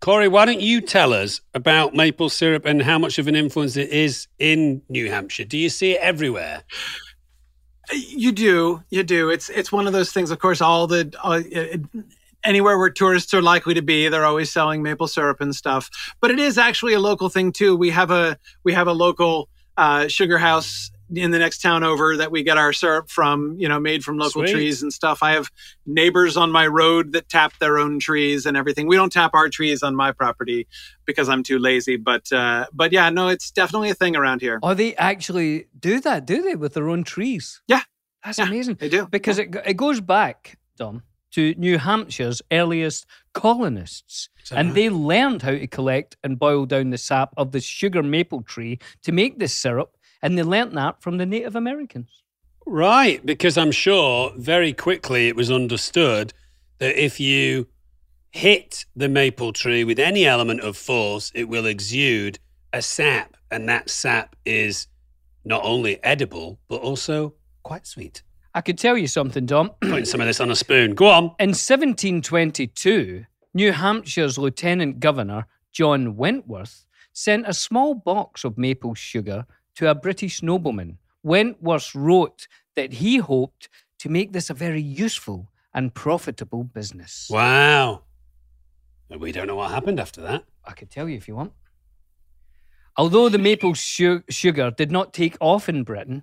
[0.00, 3.76] Corey, why don't you tell us about maple syrup and how much of an influence
[3.76, 5.44] it is in New Hampshire?
[5.44, 6.62] Do you see it everywhere?
[7.92, 9.30] You do, you do.
[9.30, 10.30] It's it's one of those things.
[10.30, 11.80] Of course, all the uh, it,
[12.44, 15.88] anywhere where tourists are likely to be, they're always selling maple syrup and stuff.
[16.20, 17.76] But it is actually a local thing too.
[17.76, 22.16] We have a we have a local uh, sugar house in the next town over
[22.16, 23.56] that we get our syrup from.
[23.58, 24.52] You know, made from local Sweet.
[24.52, 25.22] trees and stuff.
[25.22, 25.50] I have
[25.86, 28.86] neighbors on my road that tap their own trees and everything.
[28.86, 30.66] We don't tap our trees on my property
[31.04, 31.96] because I'm too lazy.
[31.96, 34.58] But uh, but yeah, no, it's definitely a thing around here.
[34.62, 37.62] Oh, they actually do that, do they, with their own trees?
[37.68, 37.82] Yeah.
[38.24, 38.76] That's Yeah, amazing.
[38.80, 44.28] They do Because it, it goes back, Dom, to New Hampshire's earliest colonists.
[44.50, 48.42] And they learned how to collect and boil down the sap of the sugar maple
[48.42, 49.95] tree to make this syrup.
[50.26, 52.24] And they learnt that from the Native Americans.
[52.66, 56.32] Right, because I'm sure very quickly it was understood
[56.78, 57.68] that if you
[58.32, 62.40] hit the maple tree with any element of force, it will exude
[62.72, 64.88] a sap, and that sap is
[65.44, 68.24] not only edible but also quite sweet.
[68.52, 69.70] I could tell you something, Dom.
[69.80, 70.96] Putting some of this on a spoon.
[70.96, 71.24] Go on.
[71.38, 79.46] In 1722, New Hampshire's Lieutenant Governor, John Wentworth, sent a small box of maple sugar
[79.76, 80.98] to a British nobleman.
[81.22, 87.28] Wentworth wrote that he hoped to make this a very useful and profitable business.
[87.30, 88.02] Wow.
[89.08, 90.44] We don't know what happened after that.
[90.64, 91.52] I could tell you if you want.
[92.96, 96.22] Although the maple su- sugar did not take off in Britain,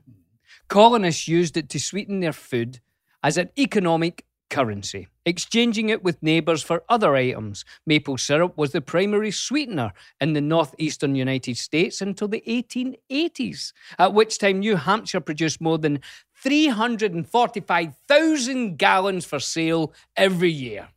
[0.68, 2.80] colonists used it to sweeten their food
[3.22, 7.66] as an economic currency, exchanging it with neighbours for other items.
[7.88, 14.14] Maple syrup was the primary sweetener in the northeastern United States until the 1880s, at
[14.14, 16.02] which time New Hampshire produced more than
[16.36, 20.90] 345,000 gallons for sale every year.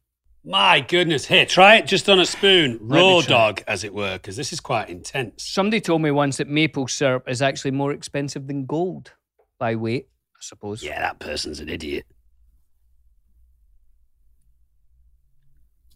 [0.45, 1.25] My goodness.
[1.27, 2.79] Here, try it just on a spoon.
[2.83, 5.43] Raw dog, as it were, because this is quite intense.
[5.43, 9.13] Somebody told me once that maple syrup is actually more expensive than gold
[9.59, 10.83] by weight, I suppose.
[10.85, 12.05] Yeah, that person's an idiot.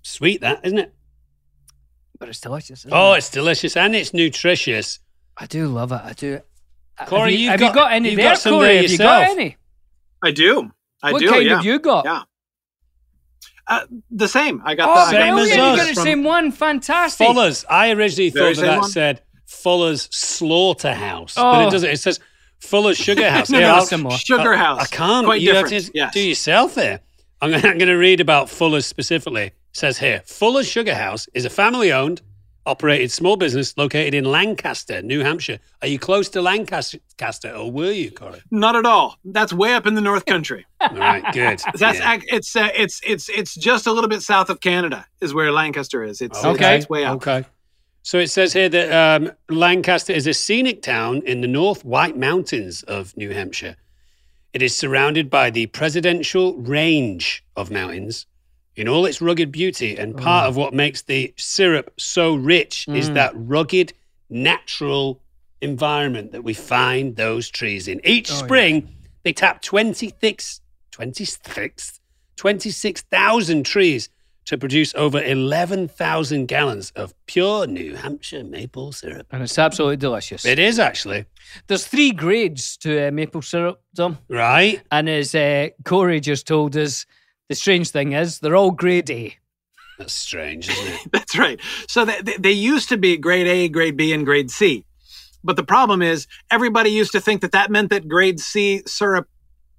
[0.03, 0.95] Sweet, that, isn't it?
[2.19, 2.81] But it's delicious.
[2.81, 3.19] isn't Oh, it?
[3.19, 4.99] it's delicious and it's nutritious.
[5.37, 6.01] I do love it.
[6.05, 6.41] I do.
[7.07, 8.67] Corey, have you, you've have got- you got any you've there, got some Corey?
[8.69, 9.57] there Have you got any?
[10.23, 10.71] I do.
[11.03, 11.31] I what do.
[11.31, 11.57] kind yeah.
[11.57, 12.05] have you got?
[12.05, 12.23] Yeah.
[13.67, 14.61] Uh, the same.
[14.65, 15.79] I got Oh, the Same as brilliant.
[15.79, 16.51] You got the same one.
[16.53, 17.27] Fantastic.
[17.27, 17.65] Fuller's.
[17.71, 21.69] I originally thought that, that said Fuller's Slaughterhouse, but Oh.
[21.69, 21.89] it doesn't.
[21.91, 22.19] It says
[22.59, 23.49] Fuller's Sugar House.
[23.49, 24.13] No, Here, no, some more.
[24.13, 24.81] Sugar I- House.
[24.83, 25.25] I can't.
[25.25, 25.73] Quite you different.
[25.73, 26.13] have to yes.
[26.13, 27.01] do yourself there.
[27.41, 29.53] I'm going to read about Fuller's specifically.
[29.73, 32.23] Says here Fuller's Sugar House is a family owned,
[32.67, 35.59] operated small business located in Lancaster, New Hampshire.
[35.83, 36.99] Are you close to Lancaster,
[37.55, 38.43] or were you, Corey?
[38.51, 39.17] Not at all.
[39.25, 40.67] That's way up in the North Country.
[40.81, 41.61] All right, good.
[41.75, 42.19] That's Yeah.
[42.27, 46.03] it's uh, it's it's it's just a little bit south of Canada is where Lancaster
[46.03, 46.21] is.
[46.21, 46.79] It's Okay.
[46.79, 47.17] It's, way up.
[47.17, 47.45] Okay.
[48.03, 52.17] So it says here that um, Lancaster is a scenic town in the North White
[52.17, 53.77] Mountains of New Hampshire.
[54.53, 58.27] It is surrounded by the Presidential Range of mountains
[58.77, 59.97] in all its rugged beauty.
[59.97, 63.93] And part of what makes the syrup so rich is that rugged,
[64.29, 65.21] natural
[65.61, 68.01] environment that we find those trees in.
[68.05, 68.89] Each spring,
[69.25, 72.01] they tap 26, 26,
[72.37, 74.09] 26,000 trees
[74.47, 79.27] to produce over 11,000 gallons of pure New Hampshire maple syrup.
[79.31, 80.45] And it's absolutely delicious.
[80.45, 81.27] It is actually,
[81.67, 84.19] There's three grades to uh, maple syrup, Dom.
[84.29, 84.81] right?
[84.91, 87.05] And as uh, Corey just told us,
[87.51, 89.37] the strange thing is they're all grade A.
[89.99, 91.01] That's strange, isn't it?
[91.13, 91.61] That's right.
[91.89, 94.87] So they, they, they used to be grade A, grade B, and grade C.
[95.45, 99.29] But the problem is everybody used to think that that meant that grade C syrup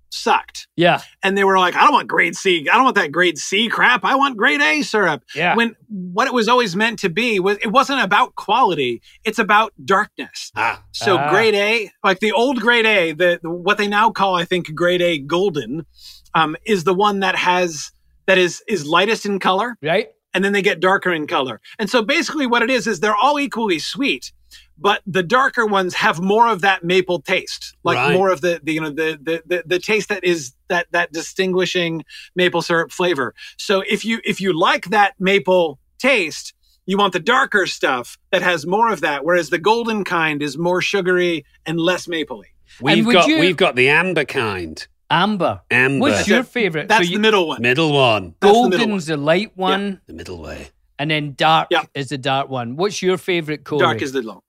[0.10, 0.68] sucked.
[0.76, 1.02] Yeah.
[1.24, 2.68] And they were like, I don't want grade C.
[2.70, 4.04] I don't want that grade C crap.
[4.04, 5.24] I want grade A syrup.
[5.34, 5.56] Yeah.
[5.56, 9.02] When what it was always meant to be was it wasn't about quality.
[9.24, 10.52] It's about darkness.
[10.56, 11.30] ah, So Ah.
[11.30, 14.76] grade A, like the old grade A, the, the what they now call, I think,
[14.76, 15.86] grade A golden,
[16.34, 17.92] um, is the one that has
[18.28, 20.10] that is is lightest in color, Right?
[20.34, 21.60] and then they get darker in color.
[21.80, 24.32] And so basically what it is is they're all equally sweet,
[24.78, 28.14] but the darker ones have more of that maple taste, like Right.
[28.14, 31.12] more of the, the you know the, the the the taste that is that that
[31.12, 33.34] distinguishing maple syrup flavor.
[33.58, 36.54] So if you if you like that maple taste,
[36.86, 40.58] you want the darker stuff that has more of that, whereas the golden kind is
[40.58, 42.46] more sugary and less mapley.
[42.82, 44.86] We've would got you- we've got the amber kind.
[45.12, 45.62] Amber.
[45.70, 46.00] Amber.
[46.02, 46.88] What's your favorite?
[46.88, 47.62] That's So you- the middle one.
[47.62, 48.34] middle one.
[48.40, 50.70] That's the middle Golden's the light one, The middle way.
[50.98, 51.84] and then dark Yeah.
[51.94, 52.76] is the dark one.
[52.78, 53.80] What's your favorite Corey?
[53.82, 54.42] Dark is the long.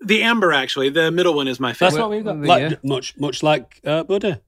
[0.00, 1.90] The amber, actually, the middle one is my favorite.
[1.96, 2.36] That's what we've got.
[2.38, 2.68] Yeah.
[2.68, 4.40] Like, Much much like uh, Buddha.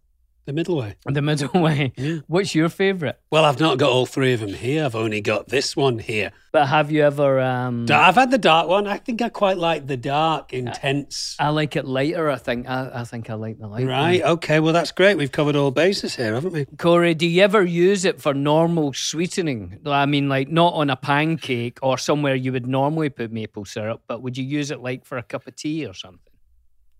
[0.50, 0.96] The middle way.
[1.06, 1.92] the middle way.
[1.96, 2.16] Yeah.
[2.26, 3.20] What's your favorite?
[3.30, 4.84] Well, I've not got all three of them here.
[4.84, 6.32] I've only got this one here.
[6.50, 7.38] But have you ever?
[7.38, 8.88] Um, I've had the dark one.
[8.88, 11.36] I think I quite like the dark, intense.
[11.38, 12.28] I like it lighter.
[12.28, 12.68] I think.
[12.68, 13.84] I, I think I like the light.
[13.84, 13.86] one.
[13.86, 14.22] Right.
[14.22, 14.58] Okay.
[14.58, 15.16] Well, that's great.
[15.16, 16.64] We've covered all bases here, haven't we?
[16.76, 19.78] Corey, do you ever use it for normal sweetening?
[19.86, 24.02] I mean, like not on a pancake or somewhere you would normally put maple syrup,
[24.08, 26.18] but would you use it like for a cup of tea or something?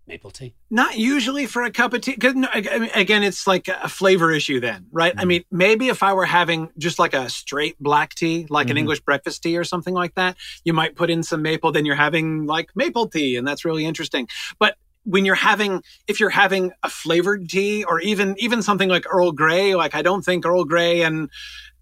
[0.07, 0.53] Maple tea.
[0.69, 2.15] Not usually for a cup of tea.
[2.17, 5.13] 'cause, no, I- I mean, again, it's like a flavor issue then, right?
[5.15, 5.27] I mm-hmm.
[5.27, 8.79] mean, maybe if I were having just like a straight black tea, like an mm-hmm.
[8.79, 10.35] English breakfast tea or something like that,
[10.65, 11.71] you might put in some maple.
[11.71, 14.27] Then you're having like maple tea, and that's really interesting.
[14.59, 19.05] But when you're having, if you're having a flavored tea, or even even something like
[19.09, 21.29] Earl Grey, like I don't think Earl Grey and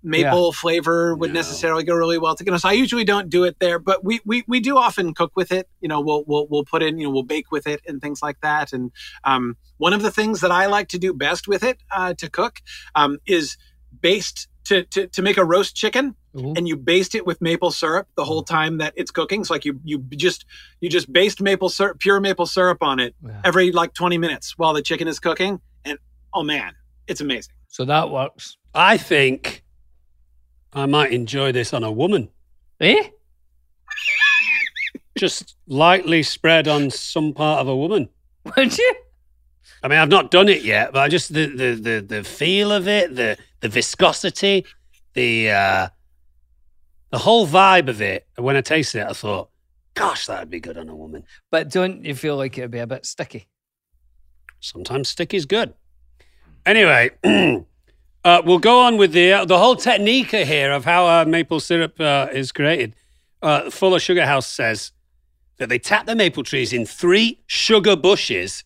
[0.01, 1.33] maple flavor would No.
[1.39, 2.57] necessarily go really well together.
[2.57, 5.51] So I usually don't do it there, but we we we do often cook with
[5.51, 5.67] it.
[5.81, 8.21] You know, we'll we'll we'll put in, you know, we'll bake with it and things
[8.21, 8.71] like that.
[8.73, 8.91] And
[9.23, 12.29] um, one of the things that I like to do best with it uh, to
[12.29, 12.61] cook
[12.95, 13.57] um, is
[14.01, 16.53] baste to, to to make a roast chicken Ooh.
[16.55, 19.43] and you baste it with maple syrup the whole time that it's cooking.
[19.43, 20.45] So like you you just
[20.79, 23.41] you just baste maple syrup, pure maple syrup on it Yeah.
[23.43, 25.59] every like 20 minutes while the chicken is cooking.
[25.83, 25.97] And
[26.33, 26.73] oh man,
[27.07, 27.53] it's amazing.
[27.67, 28.57] So that works.
[28.75, 29.63] I think
[30.73, 32.29] I might enjoy this on a woman.
[32.79, 33.09] Eh?
[35.17, 38.09] Just lightly spread on some part of a woman.
[38.55, 38.95] Would you?
[39.81, 42.71] I mean, I've not done it yet, but I just the the the, the feel
[42.71, 44.65] of it, the the viscosity,
[45.13, 45.87] the uh,
[47.11, 48.27] the whole vibe of it.
[48.35, 49.49] When I tasted it, I thought,
[49.93, 52.87] "Gosh, that'd be good on a woman." But don't you feel like it'd be a
[52.87, 53.47] bit sticky?
[54.59, 55.73] Sometimes sticky's good.
[56.65, 57.11] Anyway,
[58.23, 61.59] uh, we'll go on with the uh, the whole technique here of how uh, maple
[61.59, 62.95] syrup uh, is created.
[63.41, 64.91] Uh, Fuller Sugar House says
[65.57, 68.63] that they tap the maple trees in three sugar bushes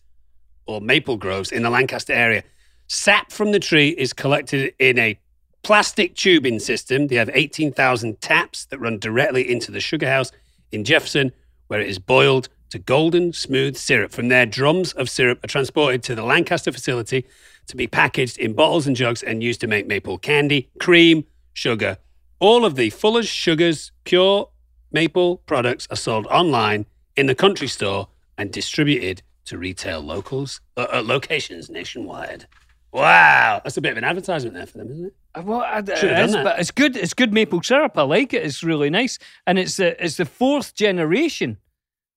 [0.66, 2.42] or maple groves in the Lancaster area.
[2.88, 5.18] Sap from the tree is collected in a
[5.62, 7.06] plastic tubing system.
[7.06, 10.30] They have 18,000 taps that run directly into the sugar house
[10.72, 11.32] in Jefferson,
[11.68, 14.12] where it is boiled to golden, smooth syrup.
[14.12, 17.24] From there, drums of syrup are transported to the Lancaster facility
[17.66, 21.98] to be packaged in bottles and jugs and used to make maple candy, cream, sugar.
[22.40, 24.48] All of the Fuller's Sugars pure
[24.92, 30.86] maple products are sold online in the country store and distributed to retail locals uh,
[30.92, 32.46] uh, locations nationwide.
[32.92, 35.14] Wow, that's a bit of an advertisement there for them, isn't it?
[35.34, 36.96] Uh, Well, I, it done is, but it's good.
[36.96, 37.98] It's good maple syrup.
[37.98, 38.44] I like it.
[38.44, 41.58] It's really nice, and it's the it's the fourth generation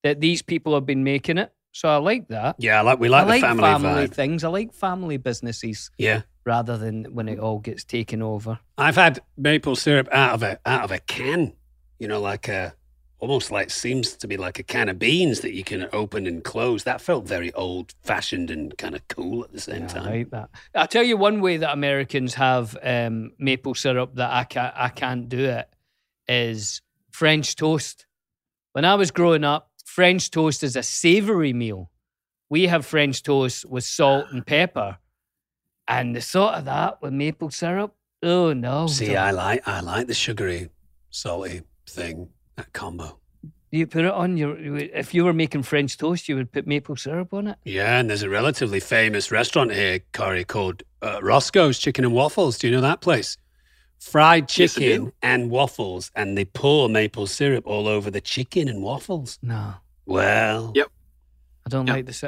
[0.03, 1.51] that these people have been making it.
[1.77, 2.55] So I like that.
[2.57, 4.13] Yeah, I like we like I the like family, family vibe.
[4.15, 4.43] things.
[4.43, 8.57] I like family businesses Yeah, rather than when it all gets taken over.
[8.79, 11.53] I've had maple syrup out of a out of a can.
[11.99, 12.73] You know, like a
[13.19, 16.43] almost like seems to be like a can of beans that you can open and
[16.43, 16.83] close.
[16.83, 20.05] That felt very old fashioned and kind of cool at the same Yeah, I time.
[20.05, 20.49] like that.
[20.73, 24.89] I'll tell you one way that Americans have um, maple syrup that I can't, I
[24.89, 25.69] can't do it
[26.27, 28.07] is French toast.
[28.73, 31.89] When I was growing up, French toast is a savory meal.
[32.49, 34.97] We have French toast with salt and pepper.
[35.87, 38.87] And the thought of that with maple syrup, oh no.
[38.87, 40.69] See, I like I like the sugary,
[41.09, 42.29] salty thing.
[42.57, 43.17] That combo.
[43.71, 46.97] you put it on your, if you were making French toast, you would put maple
[46.97, 47.57] syrup on it.
[47.63, 52.57] Yeah, and there's a relatively famous restaurant here, Corey, called uh, Roscoe's Chicken and Waffles.
[52.57, 53.37] Do you know that place?
[53.99, 55.13] Fried chicken do.
[55.21, 59.37] and waffles, and they pour maple syrup all over the chicken and waffles.
[59.41, 60.87] No, Well, Yep.
[61.65, 61.93] I don't Yeah.
[61.93, 62.23] like this.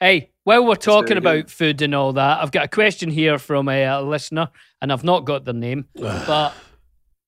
[0.00, 1.40] Hey, while we're talking very good.
[1.40, 4.48] about food and all that, I've got a question here from a, uh listener,
[4.82, 6.54] and I've not got their name, but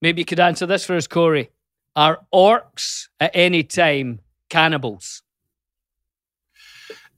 [0.03, 1.51] maybe you could answer this for us, Corey.
[1.95, 5.23] Are orcs at any time cannibals?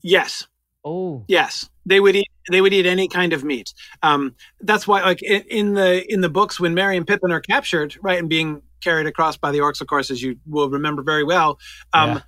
[0.01, 0.47] Yes.
[0.83, 2.27] Oh, Yes, they would eat.
[2.51, 3.73] They would eat any kind of meat.
[4.01, 7.95] Um, that's why, like in, the in the books, when Merry and Pippin are captured,
[8.01, 11.23] right, and being carried across by the orcs, of course, as you will remember very
[11.23, 11.59] well.
[11.93, 12.21] Um, Yeah.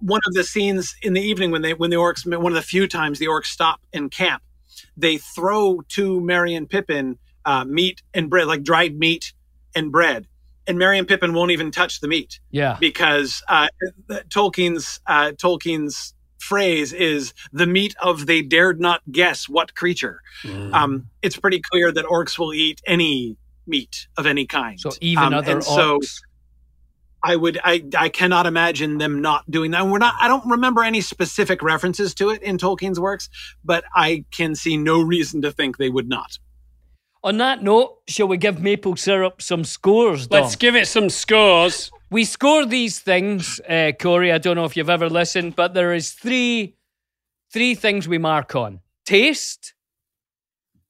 [0.00, 2.62] One of the scenes in the evening when they when the orcs, one of the
[2.62, 4.42] few times the orcs stop and camp,
[4.98, 9.32] they throw to Merry and Pippin uh, meat and bread, like dried meat
[9.74, 10.26] and bread.
[10.66, 12.76] And Merry and Pippin won't even touch the meat Yeah.
[12.78, 13.68] because uh,
[14.28, 20.20] Tolkien's uh, Tolkien's phrase is the meat of they dared not guess what creature.
[20.42, 20.74] Mm.
[20.74, 24.78] Um, it's pretty clear that orcs will eat any meat of any kind.
[24.80, 26.20] So even Um, other and so orcs.
[27.24, 29.82] I would I I cannot imagine them not doing that.
[29.82, 33.28] And we're not I don't remember any specific references to it in Tolkien's works,
[33.64, 36.38] but I can see no reason to think they would not.
[37.24, 40.42] On that note, shall we give maple syrup some scores, Dom?
[40.42, 41.92] Let's give it some scores.
[42.12, 44.30] We score these things, uh, Corey.
[44.32, 46.76] I don't know if you've ever listened, but there is three,
[47.50, 49.74] three things we mark on: taste,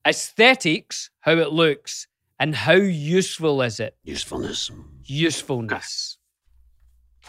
[0.07, 2.09] aesthetics, how it looks,
[2.41, 3.97] and how useful is it?
[4.03, 4.71] Usefulness.
[5.05, 6.19] Usefulness.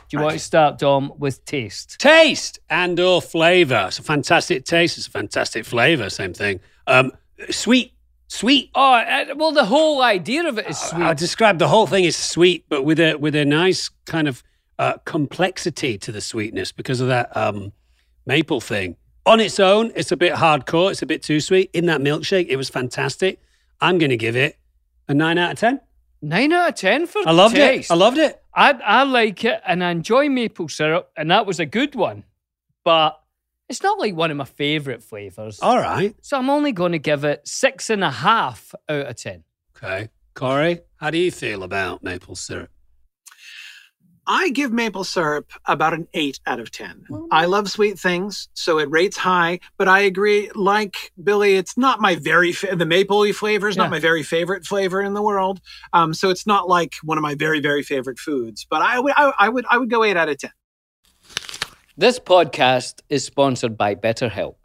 [0.09, 1.99] Do you want to start, Dom, with taste?
[1.99, 3.85] Taste and or flavor.
[3.87, 4.97] It's a fantastic taste.
[4.97, 6.09] It's a fantastic flavor.
[6.09, 6.59] Same thing.
[6.87, 7.11] Um,
[7.51, 7.92] sweet,
[8.33, 8.71] sweet.
[8.75, 11.03] Oh, well, the whole idea of it is sweet.
[11.03, 14.43] I describe the whole thing as sweet, but with a with a nice kind of
[14.79, 17.71] uh, complexity to the sweetness because of that um,
[18.25, 18.95] maple thing.
[19.25, 20.91] On its own, it's a bit hardcore.
[20.91, 21.69] It's a bit too sweet.
[21.73, 23.39] In that milkshake, it was fantastic.
[23.79, 24.57] I'm going to give it
[25.07, 25.79] a nine out of ten.
[26.21, 27.89] Nine out of ten for I loved taste.
[27.89, 27.93] it.
[27.93, 28.41] I loved it.
[28.53, 32.23] I I like it and I enjoy maple syrup, and that was a good one.
[32.83, 33.19] But
[33.73, 35.59] it's not like one of my favourite flavours.
[35.61, 36.15] All right.
[36.21, 39.43] So I'm only going to give it six and a half out of ten.
[39.75, 40.09] Okay.
[40.35, 42.69] Corey, how do you feel about maple syrup?
[44.25, 47.07] I give maple syrup about an 8 out of 10.
[47.29, 51.99] I love sweet things, so it rates high, but I agree like Billy it's not
[51.99, 53.83] my very fa- the mapley flavor is Yeah.
[53.83, 55.59] not my very favorite flavor in the world.
[55.91, 59.13] Um, so it's not like one of my very very favorite foods, but I would
[59.17, 60.51] I, I would I would go 8 out of 10.
[61.95, 64.55] This podcast is sponsored by BetterHelp.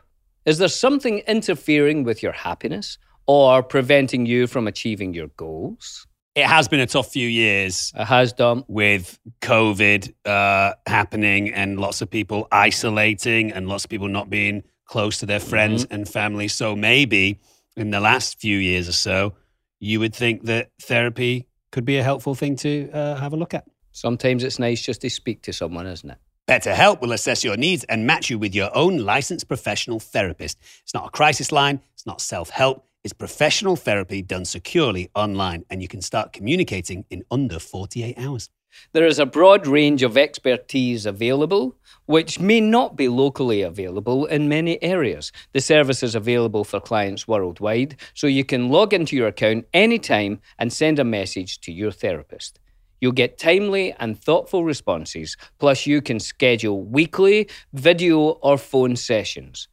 [0.46, 6.06] Is there something interfering with your happiness or preventing you from achieving your goals?
[6.34, 8.64] It has been a tough few years It has, Dom.
[8.66, 14.62] with COVID uh, happening and lots of people isolating and lots of people not being
[14.86, 16.48] close to their friends and family.
[16.48, 17.40] So maybe
[17.76, 19.34] in the last few years or so,
[19.80, 23.52] you would think that therapy could be a helpful thing to uh, have a look
[23.52, 23.66] at.
[23.92, 26.18] Sometimes it's nice just to speak to someone, isn't it?
[26.48, 30.58] BetterHelp will assess your needs and match you with your own licensed professional therapist.
[30.82, 35.66] It's not a crisis line, it's not self help, it's professional therapy done securely online,
[35.68, 38.48] and you can start communicating in under 48 hours.
[38.94, 44.48] There is a broad range of expertise available, which may not be locally available in
[44.48, 45.32] many areas.
[45.52, 50.40] The service is available for clients worldwide, so you can log into your account anytime
[50.58, 52.58] and send a message to your therapist.
[53.00, 59.68] You'll get timely and thoughtful responses, plus, you can schedule weekly video or phone sessions.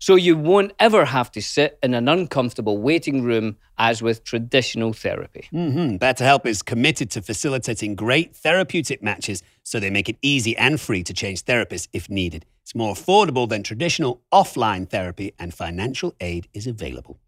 [0.00, 4.92] So you won't ever have to sit in an uncomfortable waiting room as with traditional
[4.92, 5.48] therapy.
[5.50, 10.80] hmm BetterHelp is committed to facilitating great therapeutic matches so they make it easy and
[10.80, 12.46] free to change therapists if needed.
[12.62, 17.18] It's more affordable than traditional offline therapy, and financial aid is available.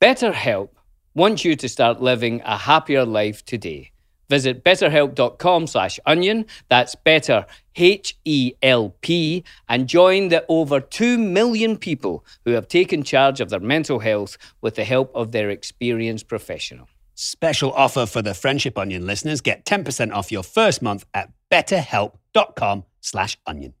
[0.00, 0.70] BetterHelp
[1.14, 3.92] wants you to start living a happier life today.
[4.30, 6.46] Visit betterhelp.com slash onion.
[6.68, 12.68] That's better, H E L P, and join the over 2 million people who have
[12.68, 16.86] taken charge of their mental health with the help of their experienced professional.
[17.16, 19.40] Special offer for the Friendship Onion listeners.
[19.40, 23.74] Get 10% off your first month at betterhelp.com slash onion.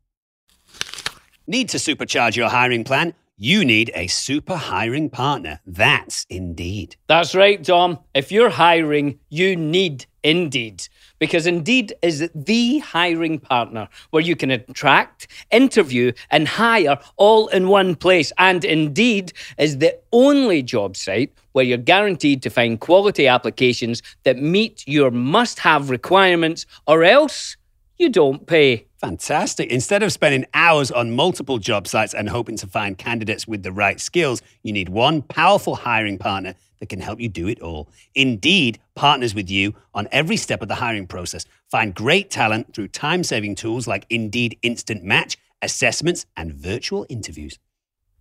[1.46, 3.14] Need to supercharge your hiring plan?
[3.42, 5.60] You need a super hiring partner.
[5.66, 6.96] That's Indeed.
[7.06, 8.00] That's right, Dom.
[8.12, 10.86] If you're hiring, you need Indeed.
[11.18, 17.68] Because Indeed is the hiring partner where you can attract, interview, and hire all in
[17.68, 18.30] one place.
[18.36, 24.36] And Indeed is the only job site where you're guaranteed to find quality applications that
[24.36, 27.56] meet your must have requirements, or else
[28.00, 28.86] you don't pay.
[28.96, 29.70] Fantastic.
[29.70, 33.72] Instead of spending hours on multiple job sites and hoping to find candidates with the
[33.72, 37.90] right skills, you need one powerful hiring partner that can help you do it all.
[38.14, 41.44] Indeed partners with you on every step of the hiring process.
[41.70, 47.58] Find great talent through time saving tools like Indeed Instant Match, assessments, and virtual interviews.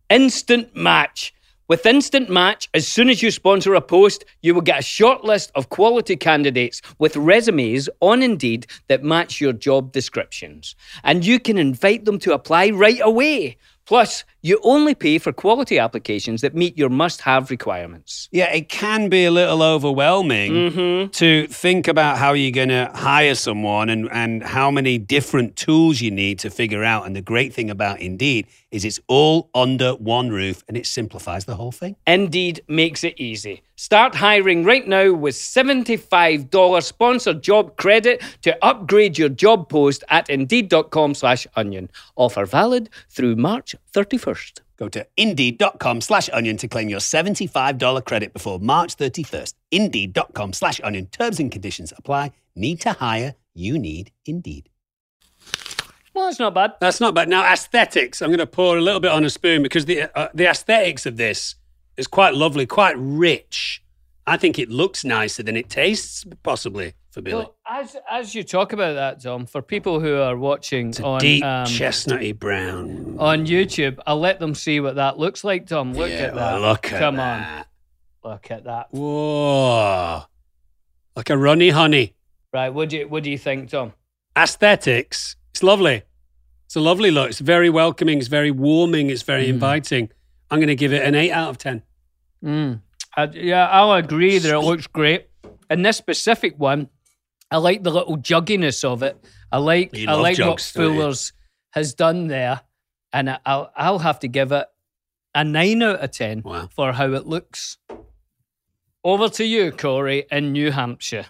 [0.09, 1.33] Instant Match.
[1.69, 5.23] With Instant Match, as soon as you sponsor a post, you will get a short
[5.23, 10.75] list of quality candidates with resumes on Indeed that match your job descriptions.
[11.03, 13.57] And you can invite them to apply right away.
[13.89, 18.29] Plus, you only pay for quality applications that meet your must have requirements.
[18.31, 21.09] Yeah, it can be a little overwhelming mm-hmm.
[21.09, 26.01] to think about how you're going to hire someone and, and how many different tools
[26.01, 27.07] you need to figure out.
[27.07, 31.45] And the great thing about Indeed is it's all under one roof and it simplifies
[31.45, 31.95] the whole thing.
[32.05, 33.63] Indeed makes it easy.
[33.79, 40.29] Start hiring right now with $75 sponsored job credit to upgrade your job post at
[40.29, 41.89] indeed.com slash onion.
[42.17, 44.59] Offer valid through March 31st.
[44.75, 49.53] Go to indeed.com slash onion to claim your $75 credit before March 31st.
[49.71, 51.05] Indeed.com slash onion.
[51.05, 52.31] Terms and conditions apply.
[52.57, 53.35] Need to hire?
[53.53, 54.67] You need Indeed.
[56.13, 56.73] Well, that's not bad.
[56.81, 57.29] That's not bad.
[57.29, 58.21] Now, aesthetics.
[58.21, 61.05] I'm going to pour a little bit on a spoon because the uh, the aesthetics
[61.05, 61.55] of this
[61.99, 63.83] is quite lovely, quite rich.
[64.25, 67.37] I think it looks nicer than it tastes, possibly for Billy.
[67.43, 71.19] Well, as as you talk about that, Dom, for people who are watching it's on
[71.19, 73.15] deep um, chestnutty brown.
[73.19, 75.65] on YouTube, I'll let them see what that looks like.
[75.65, 76.53] Dom, look Yeah, at that.
[76.53, 77.67] well, look at Come that.
[78.23, 78.87] on, look at that.
[78.91, 80.23] Whoa,
[81.15, 82.13] like a runny honey.
[82.53, 83.93] Right, what do you what do you think, Dom?
[84.37, 85.35] Aesthetics.
[85.51, 86.03] It's lovely.
[86.67, 87.29] It's a lovely look.
[87.29, 88.19] It's very welcoming.
[88.19, 89.09] It's very warming.
[89.09, 90.11] It's very inviting.
[90.51, 91.81] I'm going to give it an eight out of ten.
[92.43, 92.81] Mm.
[93.17, 95.27] I, yeah, I'll agree that it looks great.
[95.69, 96.89] And this specific one,
[97.51, 99.17] I like the little jugginess of it.
[99.51, 100.93] I like You I like what jugs, don't?
[100.95, 101.33] Fuller's
[101.71, 102.61] has done there,
[103.13, 104.67] and I- I'll I'll have to give it
[105.35, 106.69] a nine out of ten Wow.
[106.75, 107.77] for how it looks.
[109.03, 111.25] Over to you, Corey, in New Hampshire.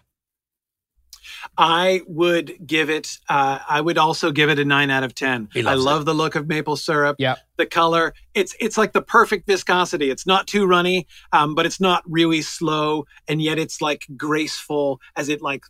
[1.57, 3.17] I would give it.
[3.27, 5.49] Uh, I would also give it a nine out of ten.
[5.55, 7.17] I loves love the look of maple syrup.
[7.19, 7.35] Yeah.
[7.57, 8.13] the color.
[8.33, 10.09] It's it's like the perfect viscosity.
[10.09, 14.99] It's not too runny, um, but it's not really slow, and yet it's like graceful
[15.15, 15.63] as it like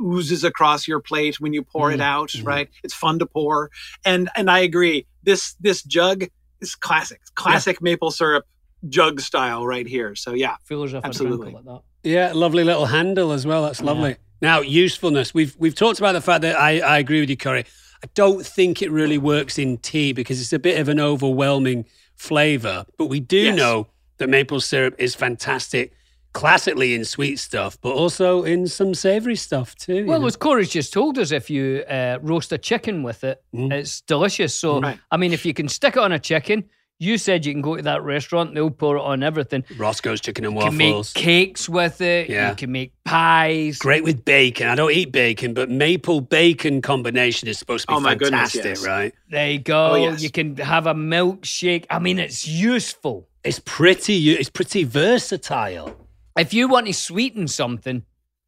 [0.00, 2.32] oozes across your plate when you pour it out.
[2.42, 3.70] Right, it's fun to pour,
[4.04, 5.06] and and I agree.
[5.22, 6.24] This this jug
[6.60, 8.44] is classic, classic maple syrup
[8.88, 10.14] jug style right here.
[10.14, 11.52] So yeah, Fuller's Absolutely.
[11.52, 11.80] like that.
[12.02, 13.64] Yeah, lovely little handle as well.
[13.64, 14.16] That's lovely.
[14.40, 15.32] Now, usefulness.
[15.34, 17.64] We've we've talked about the fact that I, I agree with you, Corey.
[18.04, 21.86] I don't think it really works in tea because it's a bit of an overwhelming
[22.14, 22.84] flavour.
[22.98, 23.56] But we do Yes.
[23.56, 25.92] know that maple syrup is fantastic,
[26.32, 30.04] classically in sweet stuff, but also in some savoury stuff too.
[30.06, 30.26] Well, know.
[30.26, 33.72] as Corey's just told us, if you uh, roast a chicken with it, Mm.
[33.72, 34.54] it's delicious.
[34.54, 34.98] So, Right.
[35.10, 36.64] I mean, if you can stick it on a chicken,
[36.98, 39.64] you said you can go to that restaurant, they'll pour it on everything.
[39.76, 40.72] Roscoe's chicken and waffles.
[40.74, 41.12] You can make waffles.
[41.12, 42.30] cakes with it.
[42.30, 42.50] Yeah.
[42.50, 43.78] You can make pies.
[43.78, 44.68] Great with bacon.
[44.68, 48.52] I don't eat bacon, but maple bacon combination is supposed to be Oh, my goodness,
[48.52, 48.86] fantastic, yes.
[48.86, 49.14] right?
[49.30, 49.92] There you go.
[49.92, 50.22] Oh, yes.
[50.22, 51.84] You can have a milkshake.
[51.90, 53.28] I mean, it's useful.
[53.44, 54.30] It's pretty.
[54.32, 55.94] It's pretty versatile.
[56.38, 58.04] If you want to sweeten something,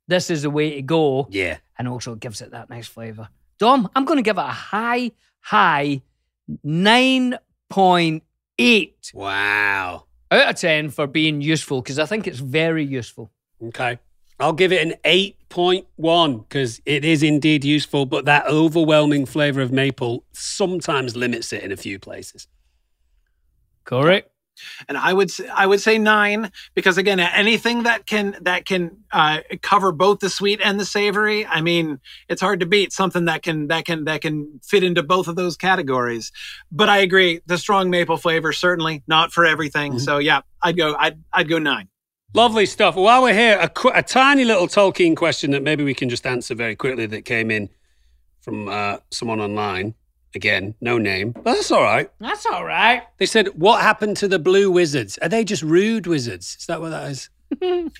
[0.08, 1.26] this is the way to go.
[1.30, 1.58] Yeah.
[1.78, 3.28] And also it gives it that nice flavour.
[3.58, 6.02] Dom, I'm going to give it a high, high
[8.58, 10.04] 9.8 Wow.
[10.30, 13.30] out of 10 for being useful because I think it's very useful.
[13.62, 13.98] Okay.
[14.40, 19.72] I'll give it an 8.1 because it is indeed useful, but that overwhelming flavour of
[19.72, 22.46] maple sometimes limits it in a few places.
[23.84, 24.30] Correct.
[24.88, 29.04] And I would say, I would say nine because again, anything that can that can
[29.12, 31.46] uh, cover both the sweet and the savory.
[31.46, 35.02] I mean, it's hard to beat something that can that can that can fit into
[35.02, 36.32] both of those categories.
[36.70, 39.98] But I agree, the strong maple flavor certainly not for everything.
[39.98, 41.88] So yeah, I'd go I'd I'd go nine.
[42.34, 42.94] Lovely stuff.
[42.94, 46.26] While we're here, a, qu- a tiny little Tolkien question that maybe we can just
[46.26, 47.70] answer very quickly that came in
[48.42, 49.94] from uh, someone online.
[50.34, 52.10] Again, no name, but that's all right.
[52.18, 53.02] That's all right.
[53.16, 55.18] They said, What happened to the blue wizards?
[55.18, 56.56] Are they just rude wizards?
[56.60, 57.30] Is that what that is?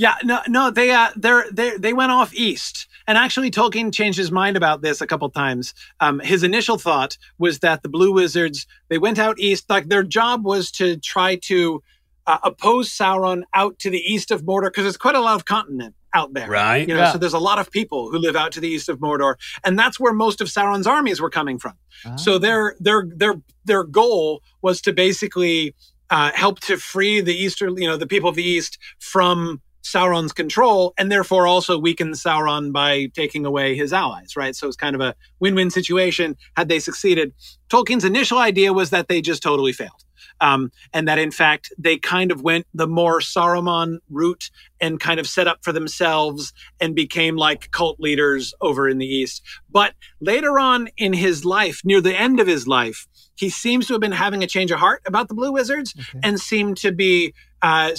[0.00, 4.16] Yeah, no, no, they uh, they're, they they went off east, and actually Tolkien changed
[4.16, 5.74] his mind about this a couple times.
[5.98, 10.04] Um, his initial thought was that the Blue Wizards they went out east, like their
[10.04, 11.82] job was to try to
[12.28, 15.46] uh, oppose Sauron out to the east of Mordor because there's quite a lot of
[15.46, 16.88] continent out there, Right.
[16.88, 17.12] You know, Yeah.
[17.12, 19.34] so there's a lot of people who live out to the east of Mordor,
[19.64, 21.74] and that's where most of Sauron's armies were coming from.
[22.16, 23.34] So their their their
[23.64, 25.74] their goal was to basically
[26.10, 30.32] uh, help to free the eastern, you know, the people of the east from Sauron's
[30.32, 34.36] control, and therefore also weaken Sauron by taking away his allies.
[34.36, 34.54] Right.
[34.54, 36.36] So it's kind of a win-win situation.
[36.56, 37.32] Had they succeeded,
[37.68, 40.04] Tolkien's initial idea was that they just totally failed.
[40.40, 45.18] Um, and that in fact they kind of went the more Saruman route and kind
[45.18, 49.42] of set up for themselves and became like cult leaders over in the east.
[49.70, 53.94] But later on in his life, near the end of his life, he seems to
[53.94, 57.34] have been having a change of heart about the Blue Wizards and seemed to be.
[57.60, 57.90] Uh,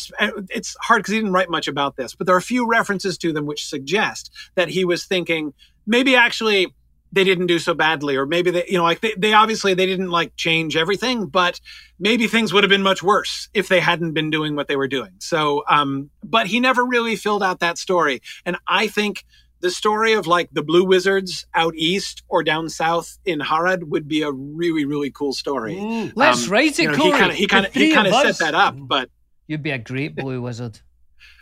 [0.49, 3.17] it's hard because he didn't write much about this, but there are a few references
[3.17, 5.53] to them which suggest that he was thinking
[5.85, 6.73] maybe actually
[7.11, 9.85] they didn't do so badly, or maybe they, you know, like they, they obviously they
[9.85, 11.59] didn't like change everything, but
[11.99, 14.87] maybe things would have been much worse if they hadn't been doing what they were
[14.87, 15.11] doing.
[15.19, 19.25] So, um, but he never really filled out that story, and I think
[19.61, 24.07] the story of like the blue wizards out east or down south in Harad would
[24.07, 25.75] be a really really cool story.
[26.15, 27.11] Let's Um, write it, you know, Corey.
[27.11, 29.09] he kind of he kind of he kind of of set that up, but
[29.47, 30.79] You'd be a great blue wizard.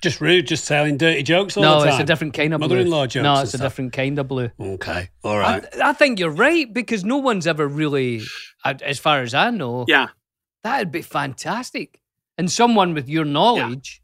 [0.01, 1.87] Just rude, just telling dirty jokes all no, the time.
[1.87, 2.69] No, it's a different kind of blue.
[2.69, 3.23] Mother-in-law jokes.
[3.23, 4.51] No, it's a different kind of blue.
[4.59, 5.65] Okay, all right.
[5.81, 8.21] I, I think you're right because no one's ever really,
[8.63, 10.07] as far as I know, Yeah.
[10.63, 11.99] that'd be fantastic.
[12.37, 14.01] And someone with your knowledge,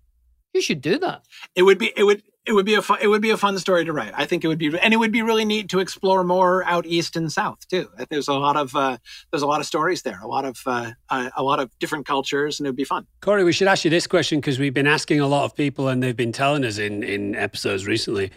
[0.54, 1.24] you should do that.
[1.56, 3.58] It would be it would it would be a fun, it would be a fun
[3.58, 4.12] story to write.
[4.16, 6.86] I think it would be and it would be really neat to explore more out
[6.86, 7.90] east and south too.
[8.10, 8.98] There's a lot of uh,
[9.32, 12.60] there's a lot of stories there, a lot of uh, a lot of different cultures,
[12.60, 13.08] and it would be fun.
[13.22, 15.88] Corey, we should ask you this question because we've been asking a lot of people
[15.88, 18.32] and they've been telling us in, in episodes recently.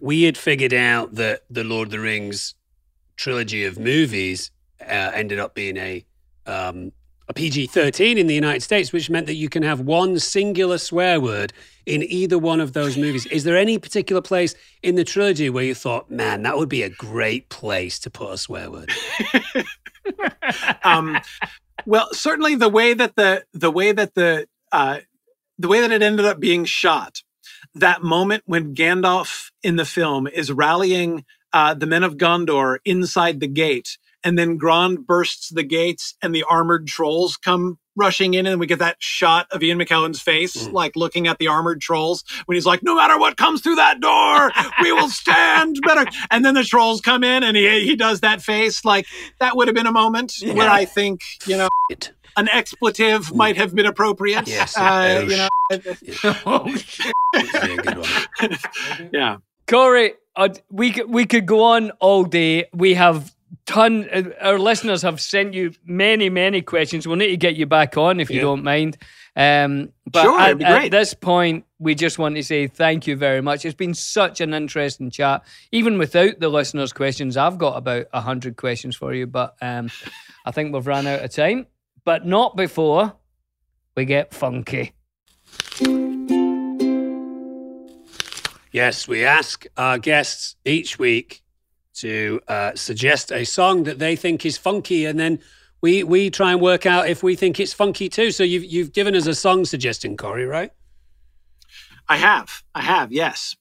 [0.00, 2.54] We had figured out that the Lord of the Rings
[3.16, 6.04] trilogy of movies uh, ended up being a
[6.46, 6.92] um,
[7.32, 10.76] a PG thirteen in the United States, which meant that you can have one singular
[10.76, 11.52] swear word
[11.86, 13.26] in either one of those movies.
[13.26, 16.82] Is there any particular place in the trilogy where you thought, man, that would be
[16.82, 18.92] a great place to put a swear word?
[20.84, 21.18] um,
[21.86, 24.98] well, certainly the way that the the way that the uh,
[25.58, 27.22] the way that it ended up being shot,
[27.74, 31.24] that moment when Gandalf in the film is rallying
[31.54, 36.34] uh, the men of Gondor inside the gate, and then Grond bursts the gates, and
[36.34, 40.66] the armored trolls come rushing in, and we get that shot of Ian McKellen's face,
[40.68, 44.00] like looking at the armored trolls when he's like, "No matter what comes through that
[44.00, 44.50] door,
[44.82, 48.42] we will stand better." And then the trolls come in, and he he does that
[48.42, 49.06] face, like
[49.40, 52.12] that would have been a moment where I think you know It.
[52.36, 54.48] an expletive might have been appropriate.
[54.48, 54.76] Yes.
[54.76, 55.48] uh, you know,
[56.46, 57.12] oh, shit.
[57.32, 59.10] That'd be a good one.
[59.12, 59.36] yeah.
[59.68, 62.66] Corey, uh, we could, we could go on all day.
[62.72, 63.34] We have
[63.66, 64.08] ton.
[64.12, 67.06] Uh, our listeners have sent you many many questions.
[67.06, 68.42] We'll need to get you back on if you Yeah.
[68.42, 68.96] don't mind.
[69.34, 73.06] Um, but Sure, at, it'd be at this point, we just want to say thank
[73.06, 73.64] you very much.
[73.64, 75.42] It's been such an interesting chat.
[75.70, 79.90] Even without the listeners' questions, I've got about a hundred questions for you, but um,
[80.44, 81.66] I think we've run out of time.
[82.04, 83.14] But not before
[83.96, 84.92] we get funky.
[88.72, 91.41] Yes, we ask our guests each week
[91.94, 95.38] to uh, suggest a song that they think is funky, and then
[95.80, 98.30] we we try and work out if we think it's funky too.
[98.30, 100.72] So you've you've given us a song suggestion, Corey, right?
[102.08, 102.62] I have.
[102.74, 103.12] I have.
[103.12, 103.56] Yes.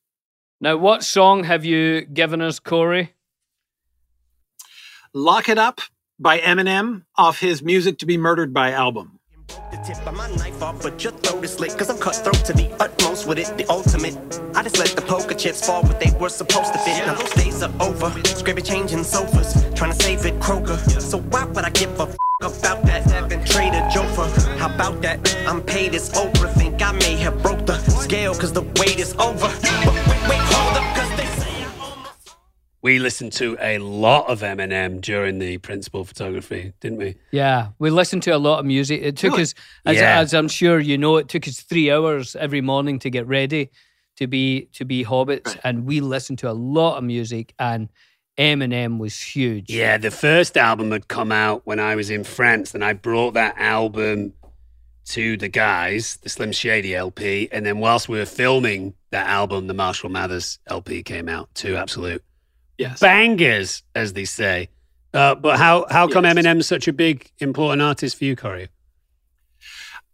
[0.59, 3.13] Now, what song have you given us, Corey?
[5.13, 5.81] Lock It Up
[6.19, 9.20] by Eminem off his Music to Be Murdered by album.
[9.85, 11.75] Tip of my knife off, but your throat is slit.
[11.75, 14.15] Cause I'm cutthroat to the utmost with it, the ultimate.
[14.55, 17.05] I just let the poker chips fall where they were supposed to fit.
[17.07, 18.11] Now those days are over.
[18.25, 20.77] Scrappy changing sofas, trying to save it Kroger.
[21.01, 23.07] So why would I give a f- about that?
[23.47, 25.19] Trader Jofa, how about that?
[25.47, 26.47] I'm paid, it's over.
[26.49, 29.47] Think I may have broke the scale cause the wait is over.
[29.47, 30.50] But wait, wait,
[32.83, 37.15] We listened to a lot of Eminem during the principal photography, didn't we?
[37.31, 39.01] Yeah, we listened to a lot of music.
[39.03, 39.53] It took us,
[39.85, 40.19] as, Yeah.
[40.19, 43.69] as I'm sure you know, it took us three hours every morning to get ready
[44.17, 47.53] to be to be hobbits, and we listened to a lot of music.
[47.59, 47.89] And
[48.37, 49.69] Eminem was huge.
[49.69, 53.35] Yeah, the first album had come out when I was in France, and I brought
[53.35, 54.33] that album
[55.09, 59.67] to the guys, the Slim Shady LP, and then whilst we were filming that album,
[59.67, 61.49] the Marshall Mathers LP came out.
[61.53, 62.23] Two absolute
[62.81, 62.99] Yes.
[62.99, 64.69] bangers, as they say.
[65.13, 66.35] Uh, but how how come Yes.
[66.35, 68.69] Eminem's such a big important artist for you, Corey?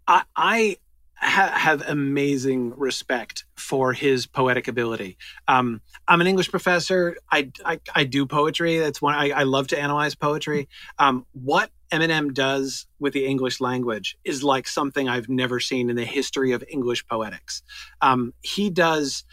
[0.07, 0.78] I, I
[1.15, 5.18] ha- have amazing respect for his poetic ability.
[5.47, 7.18] Um, I'm an English professor.
[7.32, 8.78] I, I, I do poetry.
[8.80, 10.68] That's one I, I love to analyze poetry.
[10.97, 15.95] Um, what Eminem does with the English language is like something I've never seen in
[15.95, 17.61] the history of English poetics.
[18.01, 19.24] Um, he does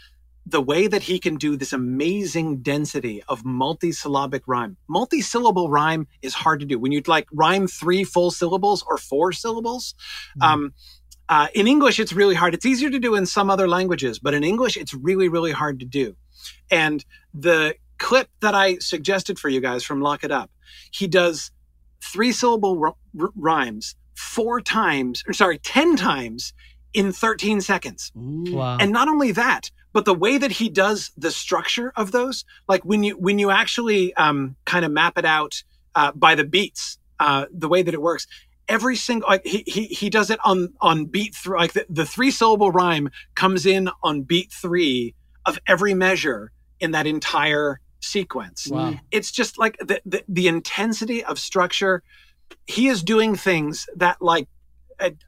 [0.47, 4.77] the way that he can do this amazing density of multisyllabic rhyme.
[4.89, 6.79] Multisyllable rhyme is hard to do.
[6.79, 9.95] When you like rhyme three full syllables or four syllables,
[10.43, 10.75] um,
[11.29, 12.53] uh, in English, it's really hard.
[12.53, 15.81] It's easier to do in some other languages, but in English, it's really, really hard
[15.81, 16.17] to do.
[16.71, 20.51] And the clip that I suggested for you guys from Lock It Up,
[20.91, 21.51] he does
[22.03, 26.53] three syllable r- r- rhymes four times, or sorry, 10 times
[26.93, 28.13] in 13 seconds.
[28.15, 28.77] Wow.
[28.79, 32.85] And not only that, but the way that he does the structure of those, like
[32.85, 35.63] when you when you actually um, kind of map it out
[35.95, 38.27] uh, by the beats, uh, the way that it works,
[38.69, 42.05] every single like he he he does it on on beat three, like the, the
[42.05, 45.15] three syllable rhyme comes in on beat three
[45.47, 48.67] of every measure in that entire sequence.
[48.67, 48.95] Wow.
[49.13, 52.03] It's just like the, the the intensity of structure.
[52.67, 54.49] He is doing things that like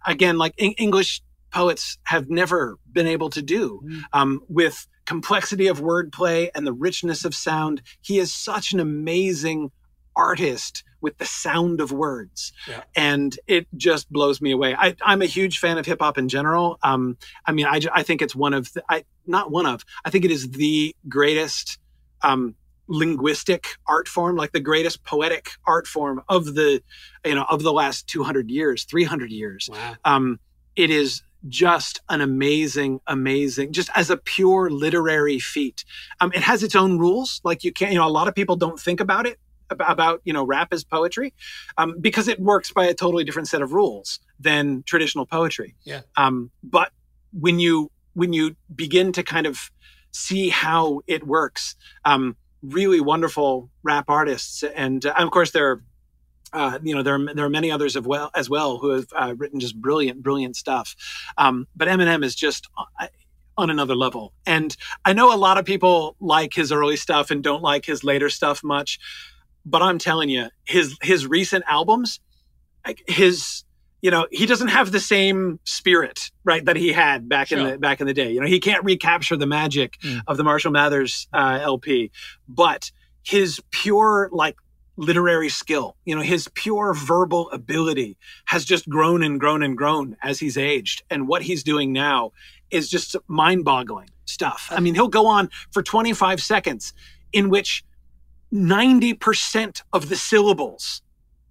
[0.05, 1.23] again like Eng- English
[1.57, 3.81] poets have never been able to do
[4.13, 7.81] um, with complexity of wordplay and the richness of sound.
[8.03, 9.71] He is such an amazing
[10.15, 12.53] artist with the sound of words.
[12.69, 12.83] Yeah.
[12.95, 14.75] And it just blows me away.
[14.75, 16.79] I, I'm a huge fan of hip hop in general.
[16.83, 20.11] Um, I mean, I, I think it's one of, the, I, not one of, I
[20.11, 21.79] think it is the greatest
[22.21, 22.55] um,
[22.87, 26.83] linguistic art form, like the greatest poetic art form of the,
[27.25, 29.71] you know, of the last 200 years, 300 years.
[29.73, 29.95] Wow.
[30.05, 30.39] Um,
[30.77, 35.85] it is just an amazing, amazing, just as a pure literary feat.
[36.21, 37.41] Um, it has its own rules.
[37.45, 39.39] Like you can't, you know, a lot of people don't think about it
[39.71, 41.35] about, you know rap as poetry
[41.77, 45.75] um, because it works by a totally different set of rules than traditional poetry.
[45.85, 46.03] Yeah.
[46.17, 46.93] Um, but
[47.33, 49.71] when you when you begin to kind of
[50.13, 51.75] see how it works,
[52.05, 55.83] um, really wonderful rap artists, and, uh, of course there are.
[56.57, 59.07] Uh, you know there are, there are many others as well as well who have
[59.15, 60.97] uh, written just brilliant brilliant stuff,
[61.37, 63.07] um, but Eminem is just uh,
[63.59, 64.33] on another level.
[64.47, 68.03] And I know a lot of people like his early stuff and don't like his
[68.05, 68.99] later stuff much,
[69.65, 72.21] but I'm telling you, his his recent albums,
[73.07, 73.65] his
[74.03, 77.79] you know he doesn't have the same spirit right that he had back in the
[77.79, 80.21] back in the day you know he can't recapture the magic Mm.
[80.29, 82.11] of the marshall mathers uh, lp
[82.47, 82.91] but
[83.23, 84.57] his pure like
[84.97, 88.17] literary skill you know his pure verbal ability
[88.47, 92.33] has just grown and grown and grown as he's aged and what he's doing now
[92.71, 96.93] is just mind-boggling stuff i mean he'll go on for 25 seconds
[97.33, 97.85] in which
[98.53, 101.03] 90% of the syllables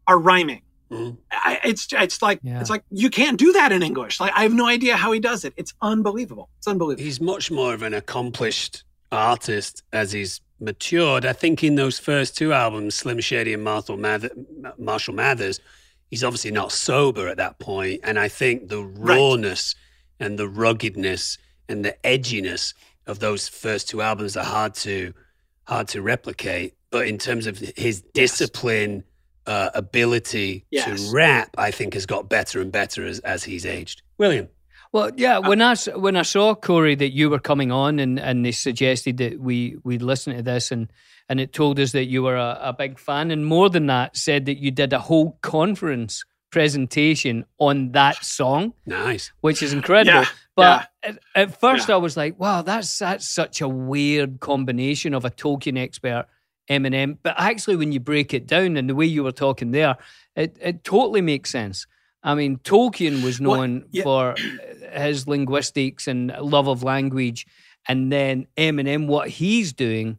[0.07, 1.17] are rhyming Mhm.
[1.31, 2.61] I, it's it's like Yeah.
[2.61, 4.19] it's like you can't do that in English.
[4.19, 5.51] Like I have no idea how he does it.
[5.57, 6.47] It's unbelievable.
[6.59, 7.03] It's unbelievable.
[7.03, 11.25] He's much more of an accomplished artist as he's matured.
[11.25, 14.29] I think in those first two albums, Slim Shady and Marshall, Mather,
[14.77, 15.59] Marshall Mathers,
[16.09, 18.01] he's obviously not sober at that point.
[18.03, 19.75] And I think the rawness
[20.19, 21.37] and the ruggedness
[21.67, 22.73] and the edginess
[23.07, 25.13] of those first two albums are hard to
[25.67, 26.73] hard to replicate.
[26.91, 29.03] But in terms of his discipline,
[29.47, 31.07] uh, ability Yes.
[31.09, 34.01] to rap, I think has got better and better as, as he's aged.
[34.17, 34.47] William.
[34.95, 35.39] Well, yeah.
[35.39, 39.17] When I when I saw Corey that you were coming on and, and they suggested
[39.17, 40.89] that we we listen to this and
[41.27, 44.15] and it told us that you were a, a big fan and more than that
[44.15, 49.33] said that you did a whole conference presentation on that song, Nice.
[49.41, 50.21] which is incredible.
[50.21, 50.25] Yeah,
[50.55, 51.95] But at, at first Yeah.
[51.95, 56.27] I was like, wow, that's that's such a weird combination of a Tolkien expert,
[56.69, 57.17] Eminem.
[57.21, 59.97] But actually, when you break it down and the way you were talking there,
[60.37, 61.85] it, it totally makes sense.
[62.25, 64.03] I mean, Tolkien was known yeah.
[64.03, 64.35] for
[64.91, 67.45] his linguistics and love of language,
[67.87, 70.17] and then Eminem, what he's doing,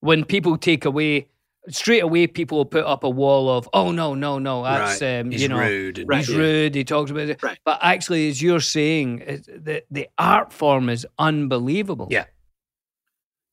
[0.00, 1.28] when people take away
[1.68, 5.20] straight away, people will put up a wall of, oh no, no, no, that's right.
[5.20, 6.04] um, you know, rude.
[6.06, 6.18] Right.
[6.24, 6.74] he's rude.
[6.74, 7.58] He talks about it, Right.
[7.64, 12.08] but actually, as you're saying, the the art form is unbelievable.
[12.10, 12.24] Yeah.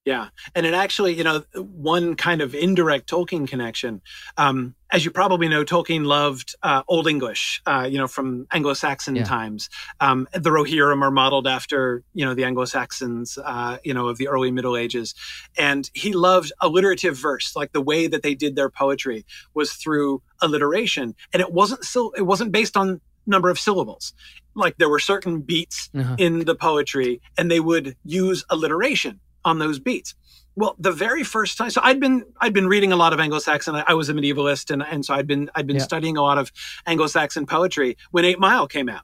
[0.03, 4.01] Yeah, and it actually, you know, one kind of indirect Tolkien connection.
[4.35, 9.15] Um, as you probably know, Tolkien loved uh, Old English, uh, you know, from Anglo-Saxon
[9.15, 9.25] Yeah.
[9.25, 9.69] times.
[9.99, 14.27] Um, the Rohirrim are modeled after, you know, the Anglo-Saxons, uh, you know, of the
[14.27, 15.13] early Middle Ages,
[15.55, 19.23] and he loved alliterative verse, like the way that they did their poetry
[19.53, 24.13] was through alliteration, and it wasn't still, it wasn't based on number of syllables.
[24.55, 26.15] Like there were certain beats Uh-huh.
[26.17, 30.15] in the poetry, and they would use alliteration on those beats.
[30.55, 33.73] Well, the very first time, so I'd been I'd been reading a lot of Anglo-Saxon.
[33.75, 35.83] I, I was a medievalist, and and so I'd been I'd been Yeah.
[35.83, 36.51] studying a lot of
[36.85, 39.03] Anglo-Saxon poetry when Eight Mile came out,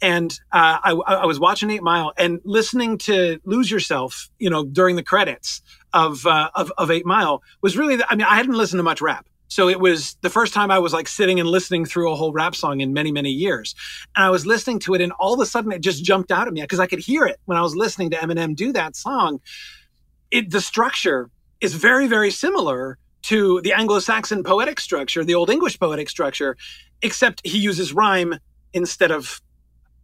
[0.00, 4.64] and uh, I, I was watching Eight Mile and listening to "Lose Yourself," you know,
[4.64, 5.60] during the credits
[5.92, 7.96] of uh, of, of Eight Mile was really.
[7.96, 10.70] The, I mean, I hadn't listened to much rap, so it was the first time
[10.70, 13.74] I was like sitting and listening through a whole rap song in many many years,
[14.14, 16.46] and I was listening to it, and all of a sudden it just jumped out
[16.46, 18.96] at me because I could hear it when I was listening to Eminem do that
[18.96, 19.40] song.
[20.30, 21.30] It the structure
[21.60, 26.56] is very very similar to the Anglo-Saxon poetic structure, the Old English poetic structure,
[27.02, 28.38] except he uses rhyme
[28.72, 29.40] instead of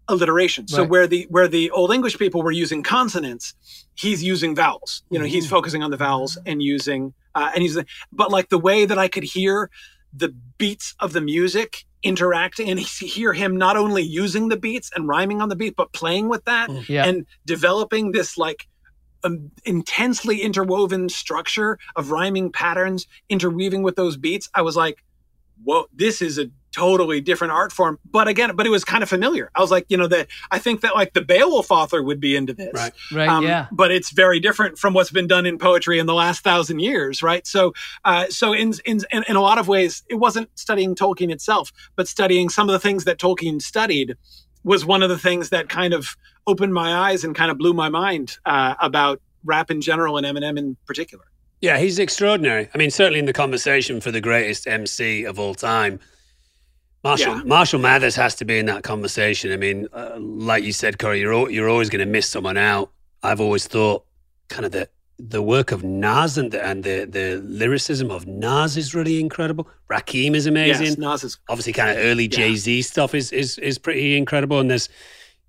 [0.09, 0.69] alliteration.
[0.69, 0.91] So Right.
[0.91, 3.55] where the where the Old English people were using consonants,
[3.95, 5.03] he's using vowels.
[5.11, 7.79] You know, he's focusing on the vowels and using uh, and he's
[8.13, 9.71] but like the way that I could hear
[10.13, 14.91] the beats of the music interacting and he- hear him not only using the beats
[14.95, 17.07] and rhyming on the beat but playing with that Yeah.
[17.07, 18.69] and developing this like
[19.25, 25.03] um, intensely interwoven structure of rhyming patterns interweaving with those beats i was like
[25.65, 29.09] whoa this is a totally different art form but again but it was kind of
[29.09, 32.19] familiar i was like you know that i think that like the beowulf author would
[32.19, 32.93] be into this Right.
[33.13, 33.29] Right.
[33.29, 33.69] um, yeah.
[33.71, 37.23] But it's very different from what's been done in poetry in the last thousand years,
[37.23, 37.47] right?
[37.47, 37.73] So,
[38.05, 41.73] uh, so in, in in in a lot of ways, it wasn't studying Tolkien itself,
[41.95, 44.17] but studying some of the things that Tolkien studied
[44.65, 46.17] was one of the things that kind of
[46.47, 50.27] opened my eyes and kind of blew my mind uh, about rap in general and
[50.27, 51.25] Eminem in particular.
[51.61, 52.69] Yeah, he's extraordinary.
[52.75, 56.01] I mean, certainly in the conversation for the greatest MC of all time,
[57.05, 57.43] Marshall Yeah.
[57.45, 59.53] Marshall Mathers has to be in that conversation.
[59.53, 62.91] I mean, uh, like you said, Corey, you're you're always going to miss someone out.
[63.23, 64.05] I've always thought
[64.49, 64.89] kind of the
[65.19, 69.69] the work of Nas and the and the, the lyricism of Nas is really incredible.
[69.91, 72.37] Rakim is amazing Yes, Nas is obviously kind of early Yeah.
[72.39, 74.59] Jay Z stuff is is is pretty incredible.
[74.59, 74.89] And there's,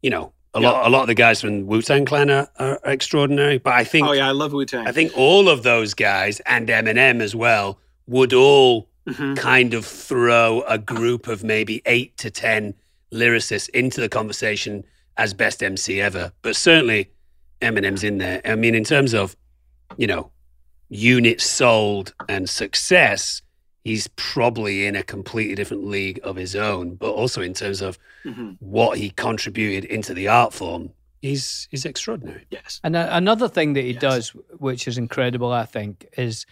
[0.04, 0.70] you know, a Yeah.
[0.72, 3.58] lot a lot of the guys from Wu Tang Clan are, are extraordinary.
[3.60, 4.86] But I think Oh yeah, I love Wu Tang.
[4.88, 9.38] I think all of those guys and Eminem as well would all Mhm.
[9.38, 12.74] kind of throw a group of maybe eight to ten
[13.12, 14.84] lyricists into the conversation
[15.18, 16.32] as best MC ever.
[16.42, 17.12] But certainly
[17.62, 18.42] Eminem's in there.
[18.44, 19.36] I mean, in terms of,
[19.98, 20.32] you know,
[20.90, 23.42] units sold and success,
[23.84, 26.96] he's probably in a completely different league of his own.
[26.96, 28.58] But also in terms of Mhm.
[28.60, 30.92] what he contributed into the art form,
[31.22, 32.46] he's he's extraordinary.
[32.50, 32.80] Yes.
[32.84, 34.02] And a- another thing that he Yes.
[34.02, 36.46] does, which is incredible, I think, is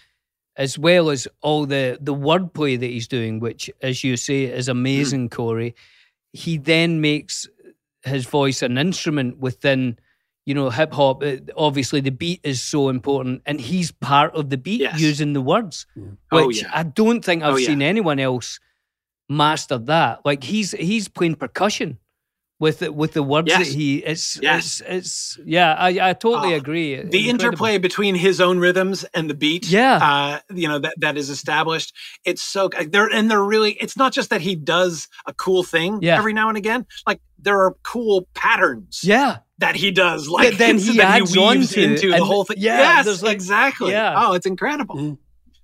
[0.56, 4.68] as well as all the the wordplay that he's doing, which, as you say, is
[4.68, 5.76] amazing, Corey.
[6.32, 7.47] He then makes
[8.04, 9.97] his voice an instrument within,
[10.45, 11.24] you know, hip hop.
[11.24, 14.99] Uh, Obviously, the beat is so important, and he's part of the beat Yes.
[14.99, 15.86] using the words,
[16.32, 16.72] Oh, which yeah.
[16.74, 17.68] I don't think I've Oh, yeah.
[17.68, 18.60] seen anyone else
[19.30, 20.26] master that.
[20.26, 21.97] Like he's he's playing percussion.
[22.64, 23.59] With the, with the words Yes.
[23.68, 24.64] that he it's Yes.
[24.66, 27.30] it's it's yeah I I totally Oh, agree the Incredible.
[27.30, 29.95] interplay between his own rhythms and the beat Yeah.
[30.11, 31.89] uh you know that that is established
[32.30, 32.61] it's so
[32.95, 36.18] there and they're really it's not just that he does a cool thing Yeah.
[36.20, 39.32] every now and again like there are cool patterns yeah
[39.64, 43.03] that he does like then he that adds he weaves into the whole thing yeah,
[43.03, 44.14] yes like- exactly yeah.
[44.22, 45.18] oh it's incredible Mm.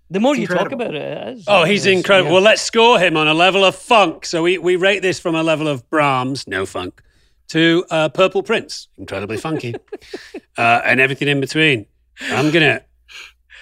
[0.10, 2.30] The more It's you talk about it, it is Oh, he's It's- incredible.
[2.30, 2.34] yeah.
[2.36, 4.26] Well, let's score him on a level of funk.
[4.26, 7.02] So we, we rate this from a level of Brahms, no funk,
[7.50, 9.76] to uh, Purple Prince, incredibly funky,
[10.58, 11.86] uh, and everything in between.
[12.32, 12.82] I'm gonna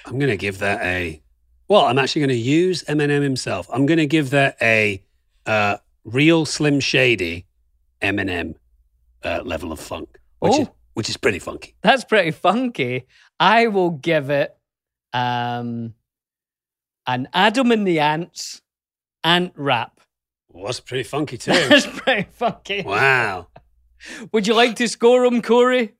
[0.05, 1.21] I'm gonna give that a.
[1.67, 3.67] Well, I'm actually gonna use Eminem himself.
[3.71, 5.03] I'm gonna give that a
[5.45, 7.45] uh, real Slim Shady
[8.01, 8.55] Eminem
[9.23, 10.73] uh, level of funk, which is Oh.
[10.93, 11.75] which is pretty funky.
[11.81, 13.05] that's pretty funky
[13.39, 14.55] I will give it
[15.13, 15.93] um
[17.07, 18.61] an Adam and the Ants
[19.23, 19.99] ant rap
[20.49, 21.51] Well, that's pretty funky too.
[21.53, 23.47] that's pretty funky wow.
[24.31, 25.93] would you like to score him Corey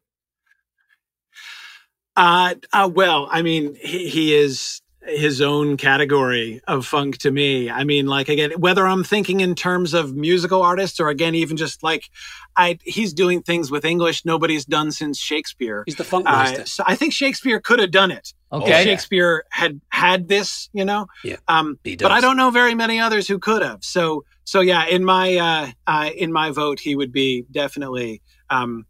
[2.16, 7.70] Uh, uh, well, I mean, he, he is his own category of funk to me.
[7.70, 11.58] I mean, like again, whether I'm thinking in terms of musical artists or again, even
[11.58, 12.10] just like
[12.56, 15.84] I, he's doing things with English nobody's done since Shakespeare.
[15.86, 16.66] He's the funk Uh, master.
[16.66, 18.34] so I think Shakespeare could have done it.
[18.52, 21.08] Okay Shakespeare had had this, you know.
[21.24, 23.84] Yeah, Um, he but I don't know very many others who could have.
[23.84, 28.22] So, so yeah, in my uh, uh, in my vote, he would be definitely.
[28.50, 28.86] Um,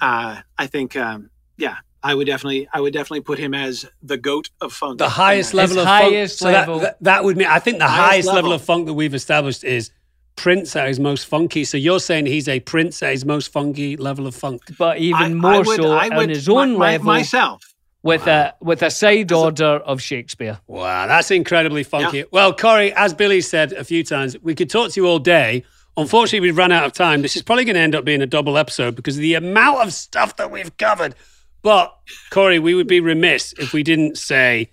[0.00, 4.16] uh, I think, um, yeah, I would definitely, I would definitely put him as the
[4.16, 4.98] goat of funk.
[4.98, 6.48] the highest level His of highest funk.
[6.48, 6.78] So that- level.
[6.80, 8.42] that, that would mean I think the highest, Highest level.
[8.42, 8.52] level.
[8.54, 9.90] of funk that we've established is
[10.36, 11.64] Prince at his most funky.
[11.64, 14.62] So you're saying he's a Prince at his most funky level of funk.
[14.78, 17.74] but even I- more I would- so I on his own my- my- level myself.
[18.02, 22.24] with a with a side order of Shakespeare Wow, that's incredibly funky.
[22.30, 25.64] Well, Corey, as Billy said a few times, we could talk to you all day.
[25.98, 27.20] Unfortunately, we've run out of time.
[27.20, 29.80] This is probably going to end up being a double episode because of the amount
[29.82, 31.14] of stuff that we've covered.
[31.62, 31.96] But
[32.30, 34.70] Corey, we would be remiss if we didn't say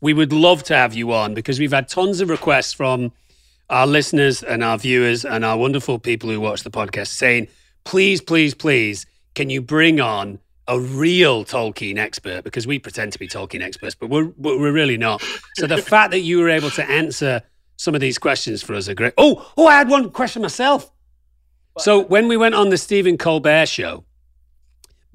[0.00, 3.12] we would love to have you on because we've had tons of requests from
[3.70, 7.48] our listeners and our viewers and our wonderful people who watch the podcast saying,
[7.84, 12.44] please, please, please, can you bring on a real Tolkien expert?
[12.44, 15.22] Because we pretend to be Tolkien experts, but we're, we're really not.
[15.56, 17.42] So the fact that you were able to answer
[17.76, 19.14] some of these questions for us are great.
[19.16, 20.90] Oh, oh, I had one question myself.
[21.78, 24.04] So when we went on the Stephen Colbert show,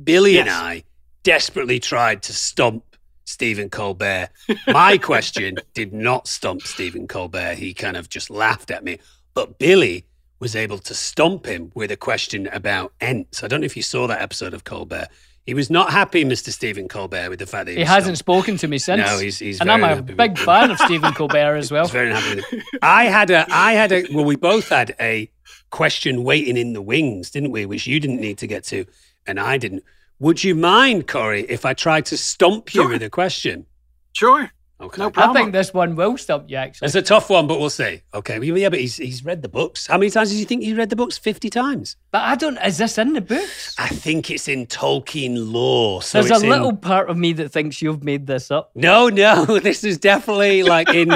[0.04, 0.84] Billy and I
[1.28, 4.30] desperately tried to stump Stephen Colbert.
[4.68, 7.56] My question did not stump Stephen Colbert.
[7.56, 9.00] He kind of just laughed at me.
[9.34, 10.06] But Billy
[10.40, 13.44] was able to stump him with a question about Ents.
[13.44, 15.10] I don't know if you saw that episode of Colbert.
[15.46, 16.50] He was not happy, Mr.
[16.50, 18.20] Stephen Colbert, with the fact that he, he hasn't stumped.
[18.20, 21.58] spoken to me since No, he's- he's and I'm a big fan of Stephen Colbert
[21.58, 22.64] as well He's very it.
[22.82, 25.30] I had a, I had a, well, we both had a
[25.72, 27.66] question waiting in the wings, didn't we?
[27.66, 28.86] Which you didn't need to get to,
[29.26, 29.84] and I didn't.
[30.20, 32.90] Would you mind, Corey, if I tried to stump you Sure.
[32.92, 33.66] with a question?
[34.14, 34.52] Sure.
[34.80, 35.02] Okay.
[35.02, 35.36] No problem.
[35.36, 38.02] I think this one will stump you actually It's a tough one, but we'll see.
[38.14, 38.38] Okay.
[38.38, 39.88] well, Yeah, but he's, he's read the books.
[39.88, 41.18] How many times do you think he's read the books?
[41.18, 41.96] 50 times.
[42.12, 46.04] but I don't is this in the books I think it's in Tolkien lore.
[46.04, 48.70] So there's a it's in- little part of me that thinks you've made this up
[48.76, 51.12] No, no, this is definitely like in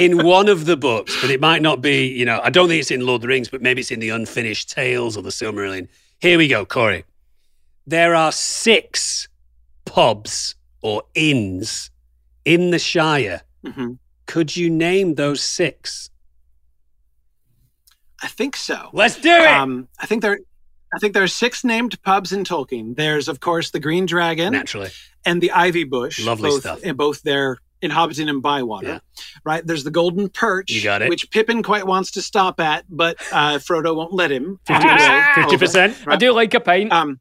[0.00, 2.06] in one of the books, but it might not be.
[2.08, 4.00] You know, I don't think it's in Lord of the Rings, but maybe it's in
[4.00, 5.86] the Unfinished Tales or the Silmarillion.
[6.20, 7.04] Here we go, Corey.
[7.86, 9.28] There are six
[9.84, 11.90] pubs or inns
[12.44, 13.42] in the Shire.
[13.64, 13.98] Mhm.
[14.26, 16.10] Could you name those six?
[18.22, 18.88] I think so.
[18.92, 19.46] Let's do it.
[19.48, 20.38] Um, I think there.
[20.94, 22.94] I think there are six named pubs in Tolkien.
[22.96, 24.90] There's, of course, the Green Dragon Naturally.
[25.24, 26.20] and the Ivy Bush.
[26.24, 26.80] Lovely both, stuff.
[26.84, 28.86] And both there in Hobbiton and Bywater.
[28.86, 28.98] Yeah.
[29.42, 29.66] Right.
[29.66, 30.70] There's the Golden Perch.
[30.70, 31.08] You got it.
[31.08, 34.60] Which Pippin quite wants to stop at, but uh, Frodo won't let him.
[34.68, 34.84] 50%.
[34.84, 36.12] way 50%.
[36.12, 36.92] I do like a pint.
[36.92, 37.18] Um,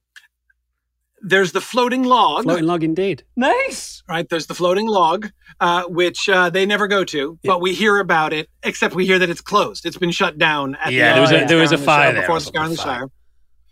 [1.22, 2.44] there's the floating log.
[2.44, 3.24] Floating log indeed.
[3.36, 4.02] nice.
[4.10, 4.28] right?
[4.30, 8.34] There's the floating log, uh, which uh, they never go to, but we hear about
[8.34, 8.50] it.
[8.64, 9.86] Except we hear that it's closed.
[9.86, 10.76] It's been shut down.
[10.76, 12.22] At Yeah, the there was end a- of there was a in the fire there
[12.22, 13.00] before the Scar in the fire.
[13.00, 13.08] Shire.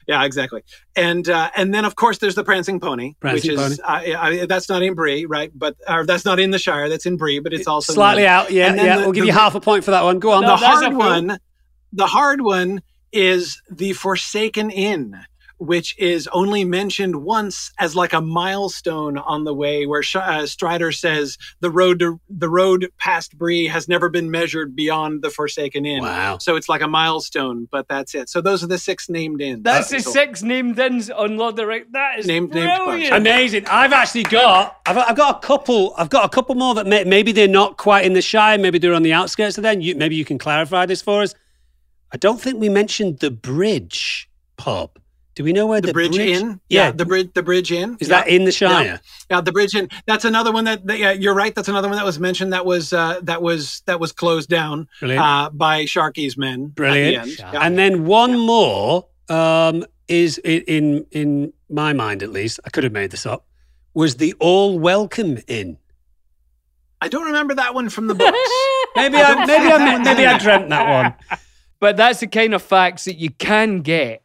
[0.08, 0.64] Yeah, exactly.
[0.95, 4.45] And uh, and then of course there's the prancing pony, Prancing which is uh, I,
[4.47, 5.52] that's not in Bree, right?
[5.54, 6.89] But or that's not in the Shire.
[6.89, 8.52] That's in Bree, but it's also Slightly in- out.
[8.52, 8.97] Yeah, yeah.
[8.97, 10.18] the- we'll give the- you half a point for that one.
[10.20, 10.41] Go on.
[10.43, 11.38] the hard one
[11.93, 12.82] the hard one
[13.12, 15.16] is the forsaken inn
[15.60, 20.45] which is only mentioned once as like a milestone on the way where Sh- uh,
[20.45, 25.30] strider says the road to the road past Bree has never been measured beyond the
[25.30, 26.38] forsaken inn Wow.
[26.39, 29.64] so it's like a milestone but that's it so those are the six named inns
[29.64, 31.88] That's the So- six named inns on Lord the Rings.
[31.91, 33.16] That is Named- named brilliant.
[33.16, 33.66] Amazing.
[33.68, 37.03] I've actually got, I've, I've got a couple, I've got a couple more that may,
[37.03, 39.82] maybe they're not quite in the Shire, maybe they're on the outskirts of them.
[39.82, 41.36] You, maybe you can clarify this for us.
[42.12, 44.97] I don't think we mentioned the Bridge pub.
[45.40, 46.92] Do we know where the, the bridge, inn Yeah.
[46.92, 48.18] the bridge the bridge inn Is Yeah.
[48.24, 49.00] that in the Shire?
[49.32, 49.88] Yeah, the bridge inn.
[50.06, 51.56] That's another one that, that- yeah, you're right.
[51.56, 52.52] That's another one that was mentioned.
[52.52, 55.24] That was uh, that was that was closed down Brilliant.
[55.26, 56.52] uh, by Sharky's men.
[56.54, 57.40] at the Brilliant.
[57.40, 57.52] Yeah.
[57.54, 62.60] And then one more um, is i- in in my mind at least.
[62.66, 63.46] I could have made this up.
[63.94, 65.78] Was the All Welcome Inn?
[67.00, 68.38] I don't remember that one from the books.
[68.98, 70.90] Maybe I I, maybe I maybe I dreamt that
[71.30, 71.40] one.
[71.80, 74.22] But that's the kind of facts that you can get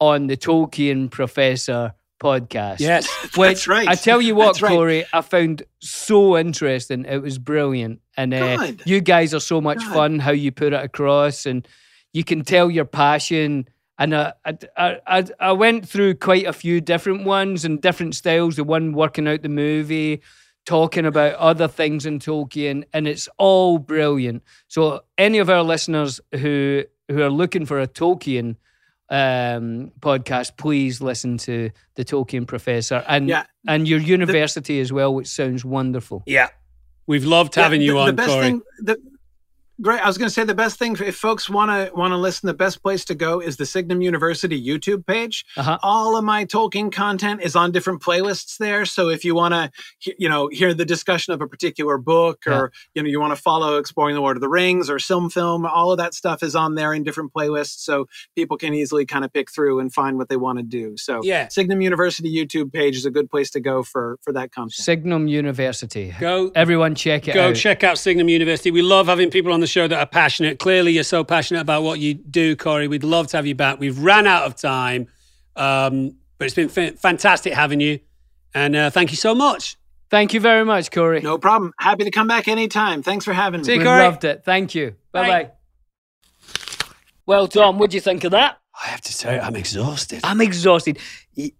[0.00, 2.80] on the Tolkien Professor podcast.
[2.80, 3.08] Yes.
[3.36, 3.88] Which right.
[3.88, 4.70] I tell you what, That's right.
[4.72, 7.04] Corey, I found so interesting.
[7.04, 8.00] It was brilliant.
[8.16, 9.92] And uh, you guys are so much Good.
[9.92, 11.66] fun how you put it across and
[12.12, 13.68] you can tell your passion.
[13.98, 18.14] And I, I, I, I- I went through quite a few different ones and different
[18.14, 18.56] styles.
[18.56, 20.22] The one working out the movie,
[20.66, 24.42] talking about other things in Tolkien, and it's all brilliant.
[24.68, 28.56] So, any of our listeners who who are looking for a Tolkien
[29.10, 33.44] um, podcast, please listen to the Tolkien Professor and Yeah.
[33.68, 36.22] and your university as well, which sounds wonderful.
[36.26, 36.48] Yeah.
[37.06, 38.42] We've loved Yeah, having you the, on, the best Corey.
[38.44, 38.62] thing.
[38.80, 38.96] The,
[39.80, 40.00] great.
[40.00, 42.46] I was going to say the best thing if folks want to want to listen.
[42.46, 45.44] The best place to go is the Signum University YouTube page.
[45.56, 45.78] Uh-huh.
[45.82, 48.84] All of my Tolkien content is on different playlists there.
[48.84, 52.72] So if you want to, you know, hear the discussion of a particular book, or
[52.94, 55.90] you know, you want to follow exploring the Lord of the Rings or SilmFilm, all
[55.90, 59.32] of that stuff is on there in different playlists, so people can easily kind of
[59.32, 60.96] pick through and find what they want to do.
[60.96, 61.48] So Yeah.
[61.48, 64.72] Signum University YouTube page is a good place to go for for that content.
[64.74, 66.14] Signum University.
[66.20, 67.34] Go Everyone check it out.
[67.34, 67.56] Go out.
[67.56, 68.70] check out Signum University.
[68.70, 70.58] We love having people on the show that are passionate.
[70.58, 72.86] Clearly, you're so passionate about what you do, Corey.
[72.88, 73.80] We'd love to have you back.
[73.80, 75.08] We've ran out of time,
[75.56, 78.00] um, but it's been fa- fantastic having you.
[78.54, 79.76] And uh, thank you so much.
[80.10, 81.20] Thank you very much, Corey.
[81.22, 81.72] No problem.
[81.80, 83.02] Happy to come back anytime.
[83.02, 83.66] Thanks for having me.
[83.66, 84.00] Take we Corey.
[84.02, 84.44] loved it.
[84.44, 84.94] Thank you.
[85.12, 85.42] Bye Bye.
[85.44, 85.50] bye.
[87.26, 88.58] Well, Dom, what do you think of that?
[88.82, 90.20] I have to tell you, I'm exhausted.
[90.24, 90.98] I'm exhausted.
[91.32, 91.54] He,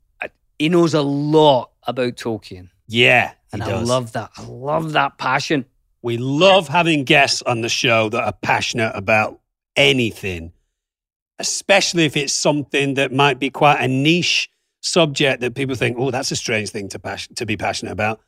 [0.59, 3.88] he knows a lot about Tolkien, Yeah, he and I does.
[3.88, 4.30] love that.
[4.36, 5.64] I love that passion.
[6.05, 9.40] We love having guests on the show that are passionate about
[9.74, 10.52] anything,
[11.38, 14.50] especially if it's something that might be quite a niche
[14.82, 18.20] subject that people think, oh, that's a strange thing to, pas- to be passionate about.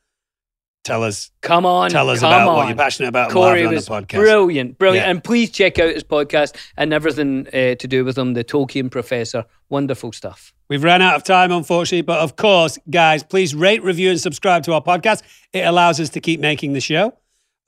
[0.85, 2.57] Tell us, Come on, tell us about on.
[2.57, 3.31] what you're passionate about.
[3.31, 4.21] Corey was the podcast.
[4.21, 5.11] brilliant, brilliant, Yeah.
[5.11, 8.33] and please check out his podcast and everything uh, to do with him.
[8.33, 10.55] The Tolkien Professor, wonderful stuff.
[10.71, 12.03] We've run out of time, unfortunately.
[12.03, 15.23] But of course, guys, please rate, review, and subscribe to our podcast.
[15.53, 17.13] It allows us to keep making the show.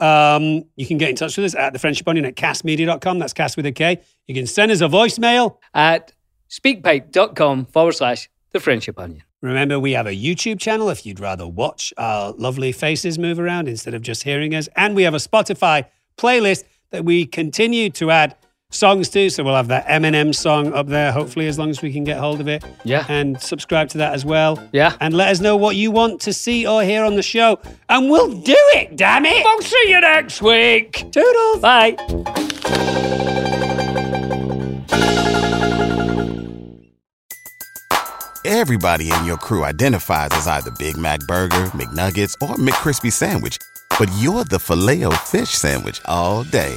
[0.00, 3.18] Um, you can get in touch with us at the Friendship Onion at kastmedia.com.
[3.18, 4.00] That's cast with a K.
[4.26, 5.56] You can send us a voicemail.
[5.74, 6.12] At
[6.50, 9.22] speakpipe.com forward slash the Friendship Onion.
[9.40, 13.68] Remember, we have a YouTube channel if you'd rather watch our lovely faces move around
[13.68, 14.68] instead of just hearing us.
[14.74, 15.84] And we have a Spotify
[16.16, 18.34] playlist that we continue to add
[18.70, 19.30] songs too.
[19.30, 22.18] So we'll have that Eminem song up there, hopefully, as long as we can get
[22.18, 22.64] hold of it.
[22.84, 23.06] Yeah.
[23.08, 24.62] And subscribe to that as well.
[24.72, 24.96] Yeah.
[25.00, 27.58] And let us know what you want to see or hear on the show.
[27.88, 29.44] And we'll do it, damn it.
[29.46, 31.06] I'll see you next week.
[31.10, 31.60] Toodles.
[31.60, 31.96] Bye.
[38.44, 43.58] Everybody in your crew identifies as either Big Mac Burger, McNuggets, or McCrispy Sandwich.
[43.98, 46.76] But you're the Filet-O-Fish Sandwich all day.